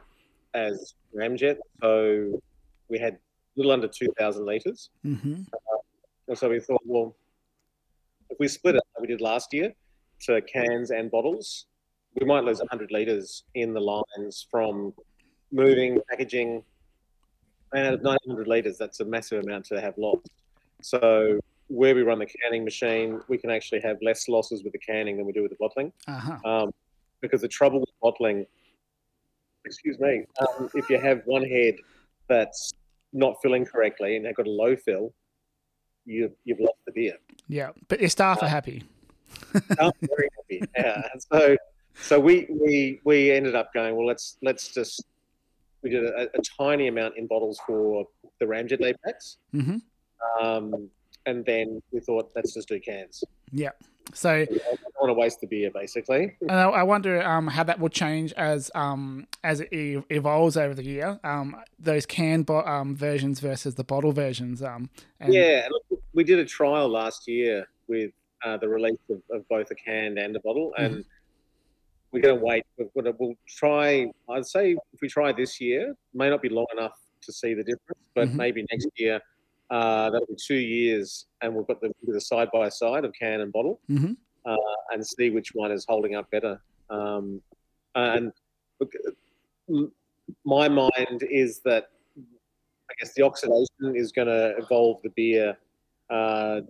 as 0.54 0.94
ramjet, 1.14 1.58
so 1.82 2.42
we 2.90 2.98
had 2.98 3.18
little 3.56 3.72
under 3.72 3.88
two 3.88 4.08
thousand 4.18 4.46
liters. 4.46 4.90
hmm 5.04 5.42
And 6.28 6.38
so 6.38 6.50
we 6.50 6.60
thought, 6.60 6.82
well, 6.86 7.16
if 8.30 8.38
we 8.40 8.48
split 8.48 8.76
it 8.76 8.82
like 8.96 9.02
we 9.02 9.08
did 9.08 9.22
last 9.22 9.54
year 9.54 9.74
to 10.22 10.42
cans 10.42 10.92
and 10.92 11.12
bottles, 11.12 11.68
we 12.20 12.26
might 12.26 12.44
lose 12.44 12.60
100 12.60 12.92
litres 12.92 13.44
in 13.54 13.74
the 13.74 13.80
lines 13.80 14.48
from 14.50 14.94
moving, 15.52 16.00
packaging. 16.10 16.64
And 17.74 17.88
out 17.88 17.94
of 17.94 18.04
900 18.04 18.48
litres, 18.48 18.78
that's 18.78 19.02
a 19.02 19.06
massive 19.06 19.44
amount 19.44 19.66
to 19.66 19.82
have 19.82 19.98
lost. 19.98 20.30
So 20.82 21.40
where 21.68 21.96
we 21.96 22.04
run 22.04 22.20
the 22.20 22.26
canning 22.26 22.64
machine, 22.64 23.22
we 23.28 23.38
can 23.38 23.50
actually 23.50 23.82
have 23.82 23.98
less 24.02 24.28
losses 24.28 24.64
with 24.64 24.74
the 24.74 24.80
canning 24.80 25.18
than 25.18 25.26
we 25.26 25.34
do 25.34 25.42
with 25.42 25.52
the 25.52 25.58
bottling. 25.60 25.92
Uh-huh. 26.08 26.38
Um, 26.50 26.72
because 27.22 27.42
the 27.42 27.48
trouble 27.48 27.80
with 27.80 27.90
bottling, 28.02 28.46
excuse 29.66 30.00
me, 30.00 30.26
um, 30.40 30.70
if 30.76 30.90
you 30.90 31.00
have 31.00 31.22
one 31.26 31.44
head 31.44 31.76
that's 32.28 32.72
not 33.16 33.36
filling 33.42 33.66
correctly 33.66 34.16
and 34.16 34.26
they've 34.26 34.36
got 34.36 34.46
a 34.46 34.52
low 34.52 34.76
fill, 34.76 35.14
you, 36.06 36.32
you've 36.44 36.60
lost 36.60 36.78
the 36.86 36.92
beer. 36.92 37.14
Yeah, 37.48 37.70
but 37.88 38.00
your 38.00 38.10
staff 38.10 38.44
are 38.44 38.48
happy. 38.48 38.84
I'm 39.80 39.92
very 40.02 40.30
happy. 40.38 40.62
Yeah. 40.78 41.02
So, 41.32 41.58
so 41.96 42.20
we 42.20 42.48
we 42.50 43.00
we 43.04 43.32
ended 43.32 43.56
up 43.56 43.74
going. 43.74 43.96
Well, 43.96 44.06
let's 44.06 44.38
let's 44.44 44.74
just 44.74 45.04
we 45.82 45.90
did 45.90 46.04
a, 46.04 46.24
a 46.24 46.42
tiny 46.58 46.88
amount 46.88 47.18
in 47.18 47.26
bottles 47.26 47.60
for 47.66 48.06
the 48.40 48.46
Ramjet 48.46 48.80
Day 48.80 48.94
packs, 49.04 49.38
hmm 49.52 49.78
um, 50.42 50.90
and 51.26 51.46
then 51.46 51.82
we 51.92 52.00
thought 52.02 52.32
let's 52.36 52.54
just 52.54 52.68
do 52.68 52.80
cans. 52.80 53.24
Yeah. 53.52 53.72
So 54.14 54.46
want 55.02 55.10
to 55.10 55.14
waste 55.14 55.42
the 55.42 55.48
beer, 55.48 55.70
basically. 55.72 56.36
And 56.42 56.52
I, 56.52 56.64
I 56.70 56.84
wonder 56.84 57.22
um, 57.24 57.48
how 57.48 57.64
that 57.64 57.80
will 57.80 57.90
change 57.90 58.32
as 58.34 58.72
um, 58.76 59.28
as 59.44 59.60
it 59.62 59.70
evolves 60.10 60.58
over 60.58 60.74
the 60.74 60.84
year. 60.84 61.20
Um, 61.24 61.56
those 61.80 62.06
canned 62.06 62.46
bo- 62.46 62.64
um, 62.66 62.96
versions 62.96 63.40
versus 63.40 63.76
the 63.76 63.84
bottle 63.84 64.12
versions. 64.12 64.62
Um, 64.64 64.90
and, 65.20 65.34
yeah, 65.34 65.68
we 66.14 66.24
did 66.24 66.40
a 66.40 66.46
trial 66.46 66.88
last 66.88 67.28
year 67.28 67.68
with 67.88 68.12
uh, 68.44 68.58
the 68.58 68.68
release 68.70 69.00
of, 69.10 69.22
of 69.32 69.48
both 69.50 69.70
a 69.72 69.76
can 69.76 70.18
and 70.18 70.36
a 70.36 70.40
bottle, 70.40 70.74
and 70.78 71.04
we're 72.12 72.22
going 72.22 72.38
to 72.40 72.44
wait. 72.46 72.64
We're 72.78 73.04
gonna, 73.04 73.16
we'll 73.20 73.36
try. 73.48 74.10
I'd 74.30 74.46
say 74.46 74.72
if 74.94 75.02
we 75.02 75.08
try 75.08 75.32
this 75.34 75.60
year, 75.60 75.96
may 76.14 76.30
not 76.30 76.42
be 76.42 76.50
long 76.50 76.68
enough 76.78 76.94
to 77.24 77.34
see 77.34 77.54
the 77.54 77.64
difference, 77.64 78.00
but 78.14 78.30
Mhm. 78.30 78.36
maybe 78.36 78.66
next 78.72 78.88
year. 78.98 79.20
Uh, 79.72 80.12
that'll 80.12 80.28
be 80.28 80.36
two 80.36 80.54
years, 80.54 81.26
and 81.42 81.52
we've 81.56 81.66
got 81.66 81.82
the, 81.82 81.92
the 82.06 82.22
side 82.22 82.48
by 82.54 82.70
side 82.70 83.04
of 83.04 83.12
can 83.20 83.42
and 83.42 83.52
bottle, 83.52 83.80
Mhm. 83.90 84.16
Uh, 84.46 84.56
and 84.92 85.06
see 85.06 85.30
which 85.30 85.54
one 85.54 85.72
is 85.72 85.86
holding 85.88 86.16
up 86.16 86.30
better. 86.32 86.62
Um, 86.90 87.42
and 87.96 88.32
look, 88.80 88.94
my 90.44 90.68
mind 90.70 91.24
is 91.30 91.60
that 91.62 91.90
I 92.90 92.94
guess 93.00 93.14
the 93.14 93.24
oxidation 93.24 93.96
is 93.96 94.12
going 94.12 94.28
to 94.28 94.56
evolve 94.58 95.02
the 95.04 95.10
beer 95.10 95.58
uh, 96.10 96.62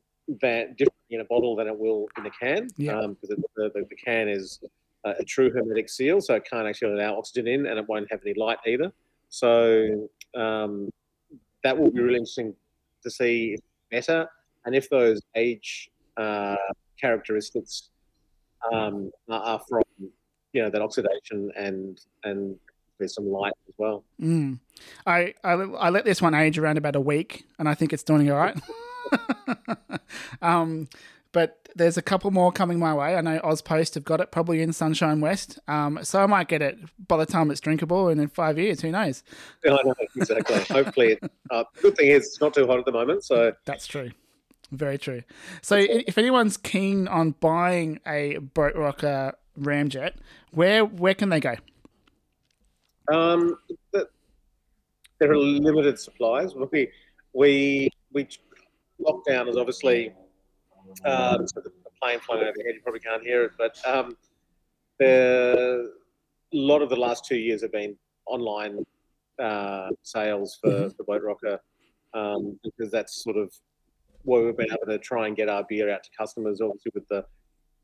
that 0.41 0.77
different 0.77 0.93
in 1.09 1.21
a 1.21 1.25
bottle 1.25 1.55
than 1.55 1.67
it 1.67 1.77
will 1.77 2.07
in 2.17 2.25
a 2.25 2.31
can. 2.31 2.67
Yeah. 2.77 2.99
Um, 2.99 3.17
because 3.21 3.38
the, 3.55 3.69
the, 3.73 3.85
the 3.89 3.95
can 3.95 4.27
is 4.27 4.59
a, 5.03 5.11
a 5.19 5.23
true 5.23 5.51
hermetic 5.51 5.89
seal, 5.89 6.21
so 6.21 6.33
it 6.35 6.45
can't 6.49 6.67
actually 6.67 6.93
allow 6.93 7.17
oxygen 7.17 7.47
in, 7.47 7.67
and 7.67 7.77
it 7.77 7.88
won't 7.88 8.07
have 8.11 8.21
any 8.25 8.33
light 8.33 8.57
either. 8.65 8.91
So 9.29 10.09
um, 10.35 10.89
that 11.63 11.77
will 11.77 11.91
be 11.91 12.01
really 12.01 12.15
interesting 12.15 12.55
to 13.03 13.09
see 13.11 13.57
better, 13.91 14.27
and 14.65 14.75
if 14.75 14.89
those 14.89 15.21
age 15.35 15.91
uh, 16.17 16.55
characteristics 16.99 17.89
um, 18.71 19.12
are, 19.29 19.60
from 19.67 19.84
you 20.53 20.62
know 20.62 20.69
that 20.69 20.81
oxidation 20.81 21.51
and 21.55 21.99
and 22.23 22.55
there's 22.97 23.13
some 23.13 23.29
light 23.29 23.53
as 23.67 23.73
well. 23.77 24.03
Mm. 24.21 24.60
I, 25.05 25.34
I 25.43 25.51
I 25.51 25.89
let 25.89 26.05
this 26.05 26.21
one 26.21 26.34
age 26.34 26.58
around 26.58 26.77
about 26.77 26.95
a 26.95 27.01
week, 27.01 27.45
and 27.60 27.67
I 27.67 27.73
think 27.73 27.93
it's 27.93 28.03
doing 28.03 28.31
all 28.31 28.38
right. 28.38 28.58
um, 30.41 30.88
but 31.31 31.67
there's 31.75 31.97
a 31.97 32.01
couple 32.01 32.31
more 32.31 32.51
coming 32.53 32.79
my 32.79 32.93
way. 32.93 33.15
I 33.15 33.21
know 33.21 33.39
Ozpost 33.43 33.95
have 33.95 34.05
got 34.05 34.21
it 34.21 34.31
probably 34.31 34.62
in 34.62 34.71
Sunshine 34.71 35.19
West, 35.19 35.60
um, 35.67 35.99
so 36.03 36.21
I 36.21 36.25
might 36.25 36.47
get 36.47 36.62
it 36.62 36.77
by 37.08 37.17
the 37.17 37.25
time 37.25 37.51
it's 37.51 37.60
drinkable, 37.60 38.08
and 38.08 38.21
in 38.21 38.29
five 38.29 38.58
years, 38.58 38.81
who 38.81 38.91
knows? 38.91 39.23
Yeah, 39.63 39.73
I 39.84 39.84
know 39.84 39.95
exactly. 40.15 40.75
Hopefully, 40.75 41.12
it, 41.21 41.31
uh, 41.51 41.65
good 41.81 41.97
thing 41.97 42.08
is 42.08 42.27
it's 42.27 42.41
not 42.41 42.53
too 42.53 42.65
hot 42.65 42.79
at 42.79 42.86
the 42.86 42.93
moment, 42.93 43.25
so 43.25 43.51
That's 43.65 43.86
true. 43.86 44.12
Very 44.71 44.97
true. 44.97 45.21
So, 45.62 45.75
if 45.78 46.17
anyone's 46.17 46.58
keen 46.58 47.08
on 47.08 47.32
buying 47.32 47.99
a 48.06 48.36
Boatrocker 48.39 49.34
Ramjet, 49.60 50.13
where 50.51 50.84
where 50.84 51.13
can 51.13 51.30
they 51.30 51.39
go? 51.39 51.56
um, 53.12 53.58
the, 53.93 54.08
there 55.19 55.32
are 55.32 55.38
limited 55.38 55.99
supplies. 55.99 56.56
We 56.56 56.89
we 57.34 57.89
we 58.12 58.28
lockdown 58.99 59.47
is 59.49 59.58
obviously 59.58 60.12
um, 61.06 61.47
so 61.47 61.62
the 61.62 61.69
the 61.84 61.89
plane 62.01 62.19
flying 62.19 62.41
overhead. 62.41 62.73
You 62.75 62.82
probably 62.82 63.01
can't 63.01 63.23
hear 63.23 63.43
it, 63.43 63.51
but 63.58 63.78
um, 63.86 64.17
the 64.99 65.91
a 66.54 66.58
lot 66.58 66.82
of 66.82 66.89
the 66.89 66.95
last 66.95 67.25
two 67.25 67.38
years 67.38 67.62
have 67.62 67.71
been 67.71 67.95
online 68.25 68.84
uh, 69.39 69.89
sales 70.04 70.58
for, 70.62 70.69
Mhm. 70.71 70.95
for 70.95 71.04
Boatrocker 71.04 71.60
um, 72.13 72.60
because 72.63 72.91
that's 72.91 73.21
sort 73.23 73.36
of 73.38 73.54
where 74.25 74.43
we've 74.43 74.57
been 74.57 74.71
able 74.71 74.91
to 74.91 74.97
try 74.99 75.27
and 75.27 75.35
get 75.38 75.47
our 75.49 75.63
beer 75.69 75.89
out 75.89 76.03
to 76.03 76.09
customers. 76.17 76.59
Obviously, 76.61 76.91
with 76.93 77.07
the, 77.07 77.23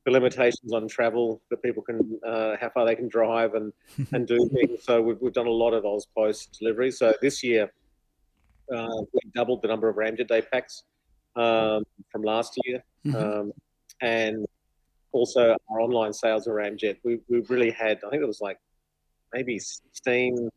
the 0.06 0.12
limitations 0.12 0.74
on 0.74 0.88
travel 0.88 1.42
that 1.50 1.62
people 1.64 1.84
can, 1.84 2.20
uh, 2.26 2.56
how 2.60 2.70
far 2.70 2.86
they 2.86 2.96
can 2.96 3.08
drive 3.08 3.54
and 3.54 3.72
and 4.14 4.28
do 4.28 4.50
things. 4.54 4.84
So 4.84 5.02
we've, 5.02 5.18
we've 5.22 5.34
done 5.34 5.48
a 5.48 5.52
lot 5.52 5.74
of 5.74 5.86
Oz 5.86 6.06
Post 6.18 6.58
deliveries. 6.60 6.98
So 6.98 7.14
this 7.22 7.44
year 7.44 7.72
uh, 8.76 9.02
we 9.14 9.20
doubled 9.34 9.62
the 9.62 9.68
number 9.68 9.88
of 9.88 9.96
Ramjet 9.96 10.28
Day 10.28 10.42
packs 10.42 10.84
um, 11.36 11.84
from 12.12 12.24
last 12.24 12.60
year, 12.66 12.84
Mhm. 13.06 13.16
um, 13.16 13.52
and 14.02 14.46
also 15.12 15.56
our 15.70 15.80
online 15.82 16.14
sales 16.14 16.48
of 16.48 16.54
Ramjet. 16.54 16.98
We 17.04 17.20
we 17.30 17.40
really 17.50 17.72
had, 17.72 17.98
I 18.06 18.10
think 18.10 18.22
it 18.22 18.28
was 18.28 18.42
like 18.42 18.58
maybe 19.34 19.60
16, 19.60 20.50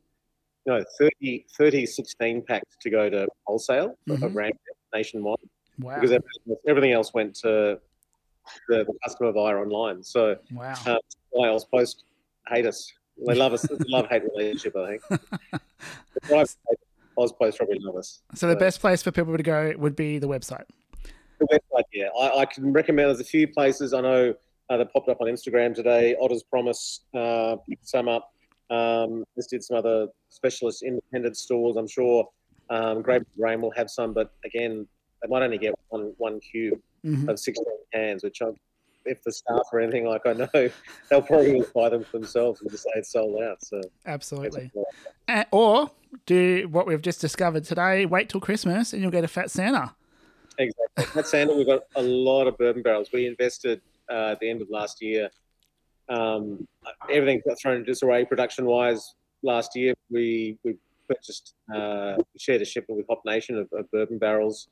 no, 0.66 0.82
30, 0.98 1.46
30 1.56 1.86
16 1.86 2.42
packs 2.46 2.76
to 2.80 2.90
go 2.90 3.08
to 3.10 3.26
wholesale 3.46 3.96
Mhm. 4.08 4.22
of 4.22 4.32
Ramjet 4.32 4.76
nationwide 4.94 5.38
Wow! 5.78 6.00
because 6.00 6.18
everything, 6.66 6.92
else 6.92 7.12
went 7.14 7.34
to 7.36 7.80
the, 8.68 8.84
the 8.84 8.94
customer 9.04 9.32
via 9.32 9.56
online. 9.56 10.02
So 10.02 10.36
Wow! 10.52 10.74
why 11.30 11.48
Oz 11.48 11.64
Post 11.64 12.04
hate 12.48 12.66
us. 12.66 12.92
They 13.26 13.34
love 13.34 13.52
us. 13.52 13.64
It's 13.64 13.84
a 13.84 13.88
love 13.88 14.08
hate 14.08 14.22
relationship, 14.24 14.76
I 14.76 14.98
think. 14.98 15.02
Oz 17.16 17.32
Post 17.32 17.58
probably 17.58 17.78
love 17.80 17.96
us. 17.96 18.20
So 18.34 18.48
the 18.48 18.56
best 18.56 18.80
place 18.80 19.02
for 19.02 19.12
people 19.12 19.36
to 19.36 19.42
go 19.42 19.72
would 19.78 19.96
be 19.96 20.18
the 20.18 20.28
website. 20.28 20.64
The 21.38 21.46
website, 21.46 21.84
yeah. 21.92 22.08
I, 22.18 22.40
I 22.40 22.44
can 22.44 22.72
recommend 22.72 23.08
there's 23.08 23.20
a 23.20 23.24
few 23.24 23.48
places 23.48 23.92
I 23.92 24.00
know 24.00 24.34
uh, 24.70 24.76
that 24.76 24.92
popped 24.92 25.08
up 25.08 25.20
on 25.20 25.28
Instagram 25.28 25.74
today. 25.74 26.16
Otter's 26.20 26.42
Promise 26.42 27.00
uh, 27.14 27.56
picked 27.68 27.88
some 27.88 28.08
up. 28.08 28.32
Um, 28.70 29.24
just 29.36 29.50
did 29.50 29.62
some 29.62 29.76
other 29.76 30.08
specialist 30.30 30.82
independent 30.82 31.36
stores. 31.36 31.76
I'm 31.76 31.88
sure 31.88 32.28
um, 32.70 33.02
Great 33.02 33.22
Grain 33.38 33.60
will 33.60 33.72
have 33.72 33.90
some, 33.90 34.14
but 34.14 34.32
again, 34.44 34.86
they 35.24 35.30
might 35.30 35.42
only 35.42 35.58
get 35.58 35.74
one 35.88 36.12
one 36.18 36.38
cube 36.40 36.80
Mhm. 37.04 37.28
of 37.28 37.38
16 37.38 37.64
cans, 37.92 38.24
which 38.24 38.40
I'm, 38.40 38.56
if 39.04 39.22
the 39.22 39.32
staff 39.32 39.60
or 39.72 39.80
anything 39.80 40.06
like 40.06 40.22
I 40.26 40.32
know, 40.32 40.48
they'll 41.10 41.20
probably 41.22 41.62
buy 41.74 41.88
them 41.90 42.02
for 42.04 42.18
themselves 42.18 42.60
and 42.62 42.70
just 42.70 42.84
say 42.84 42.90
it's 42.96 43.12
sold 43.12 43.42
out. 43.42 43.62
So 43.62 43.80
Absolutely. 44.06 44.70
Uh, 45.28 45.44
or 45.50 45.90
do 46.26 46.66
what 46.70 46.86
we've 46.86 47.02
just 47.02 47.20
discovered 47.20 47.64
today. 47.64 48.06
Wait 48.06 48.28
till 48.30 48.40
Christmas, 48.40 48.92
and 48.92 49.02
you'll 49.02 49.10
get 49.10 49.24
a 49.24 49.28
fat 49.28 49.50
Santa. 49.50 49.94
exactly. 50.58 51.20
At 51.20 51.26
Sandal, 51.26 51.56
we've 51.56 51.66
got 51.66 51.82
a 51.96 52.02
lot 52.02 52.46
of 52.46 52.56
bourbon 52.56 52.82
barrels. 52.82 53.10
We 53.12 53.26
invested 53.26 53.80
uh, 54.10 54.30
at 54.32 54.40
the 54.40 54.48
end 54.48 54.62
of 54.62 54.68
last 54.70 55.02
year. 55.02 55.28
Um, 56.08 56.66
everything 57.10 57.40
got 57.46 57.58
thrown 57.58 57.76
into 57.76 57.86
disarray 57.86 58.24
production 58.26 58.64
wise 58.66 59.14
last 59.42 59.74
year. 59.76 59.94
We 60.10 60.58
we 60.64 60.76
purchased 61.08 61.54
uh, 61.74 62.16
shared 62.38 62.62
a 62.62 62.64
shipment 62.64 62.96
with 62.98 63.06
Hop 63.08 63.22
Nation 63.26 63.58
of, 63.58 63.68
of 63.78 63.90
bourbon 63.90 64.16
barrels 64.18 64.68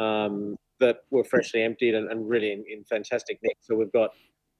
um, 0.00 0.56
that 0.78 1.00
were 1.10 1.24
freshly 1.24 1.62
emptied 1.62 1.94
and, 1.94 2.10
and 2.10 2.28
really 2.28 2.52
in, 2.52 2.64
in 2.68 2.84
fantastic 2.84 3.38
nick. 3.42 3.58
So 3.60 3.74
we've 3.74 3.92
got 3.92 4.10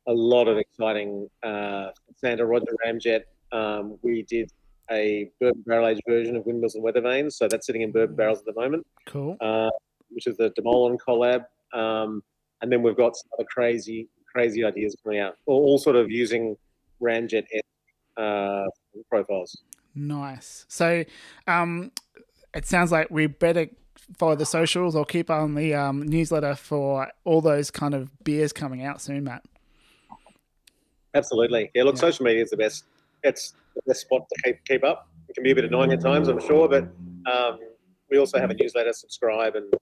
a 0.07 0.13
lot 0.13 0.49
of 0.49 0.59
exciting 0.59 1.29
uh, 1.43 1.89
Santa 2.17 2.45
Roger 2.45 2.73
Ramjet. 2.85 3.23
Um, 3.53 3.99
we 4.03 4.23
did 4.23 4.51
a 4.91 5.31
bourbon 5.41 5.63
barrel 5.67 5.89
aged 5.89 6.03
version 6.09 6.37
of 6.37 6.45
Windmills 6.45 6.75
and 6.75 6.85
Weather 6.85 7.01
Vanes, 7.01 7.37
so 7.37 7.49
that's 7.49 7.67
sitting 7.67 7.83
in 7.83 7.93
bourbon 7.93 8.17
barrels 8.17 8.41
at 8.41 8.45
the 8.45 8.61
moment 8.61 8.87
Cool. 9.07 9.37
uh, 9.41 9.71
which 10.11 10.27
is 10.27 10.37
the 10.37 10.51
Demolon 10.51 10.99
collab. 10.99 11.45
Um, 11.73 12.23
and 12.61 12.71
then 12.71 12.83
we've 12.83 12.97
got 12.97 13.17
some 13.17 13.31
other 13.39 13.47
crazy, 13.51 14.09
crazy 14.31 14.65
ideas 14.65 14.97
coming 15.03 15.21
out, 15.21 15.37
all, 15.47 15.63
all 15.65 15.79
sort 15.79 15.97
of 15.97 16.11
using 16.11 16.57
Ramjet 17.01 17.45
uh, 18.17 18.65
profiles. 19.09 19.57
Nice. 19.95 20.67
So, 20.69 21.05
um, 21.47 21.93
it 22.53 22.67
sounds 22.67 22.91
like 22.91 23.11
we 23.11 23.27
better 23.29 23.69
follow 24.19 24.35
the 24.37 24.47
socials 24.47 24.95
or 24.97 25.05
keep 25.05 25.31
on 25.31 25.55
the 25.55 25.75
um, 25.75 26.03
newsletter 26.03 26.55
for 26.55 27.09
all 27.25 27.41
those 27.41 27.71
kind 27.71 27.95
of 27.95 28.11
beers 28.25 28.53
coming 28.53 28.85
out 28.85 29.01
soon, 29.01 29.25
Matt. 29.25 29.43
Absolutely. 31.15 31.71
Yeah, 31.75 31.85
look, 31.85 31.97
Yeah. 31.97 32.01
social 32.01 32.25
media 32.25 32.43
is 32.43 32.51
the 32.51 32.57
best. 32.57 32.85
It's 33.23 33.55
the 33.75 33.83
best 33.87 34.03
spot 34.03 34.27
to 34.29 34.43
keep 34.43 34.65
keep 34.65 34.85
up. 34.85 35.09
It 35.29 35.35
can 35.35 35.45
be 35.45 35.51
a 35.51 35.55
bit 35.55 35.65
annoying 35.65 35.93
at 35.93 36.01
times, 36.01 36.29
I'm 36.29 36.41
sure, 36.41 36.69
but 36.69 36.85
um, 37.31 37.59
we 38.11 38.19
also 38.19 38.39
have 38.39 38.51
a 38.51 38.55
newsletter. 38.55 38.93
Subscribe, 38.93 39.57
and 39.57 39.73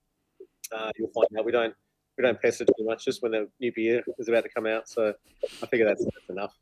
uh, 0.75 0.91
you'll 0.97 1.09
find 1.11 1.27
out 1.37 1.45
we 1.45 1.51
don't 1.51 1.73
we 2.17 2.23
don't 2.23 2.41
pester 2.41 2.65
too 2.65 2.85
much 2.85 3.05
just 3.05 3.21
when 3.23 3.31
the 3.31 3.47
new 3.59 3.71
beer 3.73 4.03
is 4.17 4.27
about 4.27 4.43
to 4.43 4.49
come 4.49 4.65
out. 4.65 4.89
So 4.89 5.13
I 5.63 5.65
figure 5.67 5.85
that's, 5.85 6.03
that's 6.03 6.29
enough. 6.29 6.53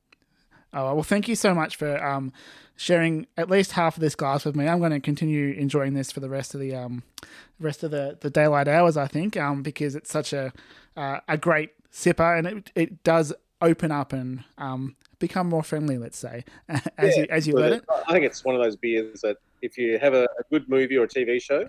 Oh 0.73 0.95
well, 0.95 1.03
thank 1.03 1.27
you 1.27 1.35
so 1.35 1.53
much 1.53 1.75
for 1.75 2.03
um, 2.03 2.33
sharing 2.75 3.27
at 3.37 3.49
least 3.49 3.73
half 3.73 3.97
of 3.97 4.01
this 4.01 4.15
glass 4.15 4.45
with 4.45 4.55
me. 4.55 4.67
I'm 4.67 4.79
going 4.79 4.91
to 4.91 4.99
continue 4.99 5.53
enjoying 5.53 5.93
this 5.93 6.11
for 6.11 6.19
the 6.19 6.29
rest 6.29 6.53
of 6.53 6.59
the 6.59 6.75
um, 6.75 7.03
rest 7.59 7.83
of 7.83 7.91
the, 7.91 8.17
the 8.19 8.29
daylight 8.29 8.67
hours. 8.67 8.97
I 8.97 9.07
think 9.07 9.37
um, 9.37 9.63
because 9.63 9.95
it's 9.95 10.11
such 10.11 10.33
a 10.33 10.53
uh, 10.95 11.19
a 11.27 11.37
great 11.37 11.71
sipper 11.91 12.37
and 12.37 12.47
it, 12.47 12.71
it 12.75 13.03
does 13.03 13.33
open 13.61 13.91
up 13.91 14.13
and 14.13 14.43
um, 14.57 14.95
become 15.19 15.47
more 15.47 15.63
friendly. 15.63 15.97
Let's 15.97 16.17
say 16.17 16.43
as 16.69 17.17
Yeah, 17.17 17.23
you 17.23 17.27
as 17.29 17.47
you 17.47 17.55
let 17.55 17.73
it-. 17.73 17.85
I 18.07 18.13
think 18.13 18.25
it's 18.25 18.43
one 18.45 18.55
of 18.55 18.61
those 18.61 18.75
beers 18.75 19.21
that 19.21 19.37
if 19.61 19.77
you 19.77 19.97
have 19.99 20.13
a, 20.13 20.23
a 20.23 20.43
good 20.51 20.69
movie 20.69 20.97
or 20.97 21.05
a 21.05 21.07
TV 21.07 21.41
show, 21.41 21.67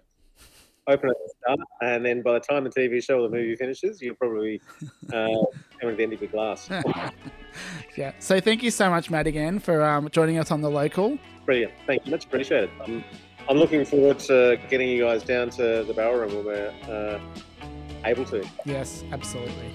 open 0.87 1.11
it 1.11 1.13
at 1.13 1.17
the 1.17 1.35
start, 1.43 1.61
and 1.83 2.05
then 2.05 2.23
by 2.23 2.35
the 2.35 2.41
time 2.41 2.65
the 2.65 2.71
TV 2.71 3.03
show 3.03 3.19
or 3.19 3.23
the 3.23 3.37
movie 3.37 3.57
finishes, 3.57 4.01
you'll 4.03 4.17
probably 4.17 4.61
uh, 5.13 5.45
come 5.81 5.91
to 5.91 5.97
the 5.97 6.03
end 6.03 6.12
of 6.12 6.21
your 6.21 6.31
glass. 6.31 6.69
Yeah. 7.97 8.12
So 8.21 8.41
thank 8.41 8.62
you 8.62 8.71
so 8.71 8.88
much, 8.88 9.11
Matt, 9.11 9.27
again 9.27 9.59
for 9.59 9.83
um, 9.83 10.09
joining 10.11 10.38
us 10.38 10.53
on 10.53 10.61
the 10.61 10.71
local. 10.71 11.19
Brilliant. 11.45 11.73
Thank 11.85 12.07
you. 12.07 12.12
Much 12.12 12.27
appreciated. 12.27 12.71
I'm, 12.81 13.03
I'm 13.49 13.57
looking 13.57 13.85
forward 13.85 14.21
to 14.21 14.57
getting 14.69 14.88
you 14.88 15.03
guys 15.03 15.25
down 15.25 15.51
to 15.51 15.83
the 15.83 15.93
barrel 15.93 16.21
room 16.21 16.37
when 16.37 16.45
we're 16.45 16.73
uh, 16.88 17.19
able 18.05 18.25
to. 18.27 18.47
Yes, 18.64 19.03
absolutely. 19.11 19.75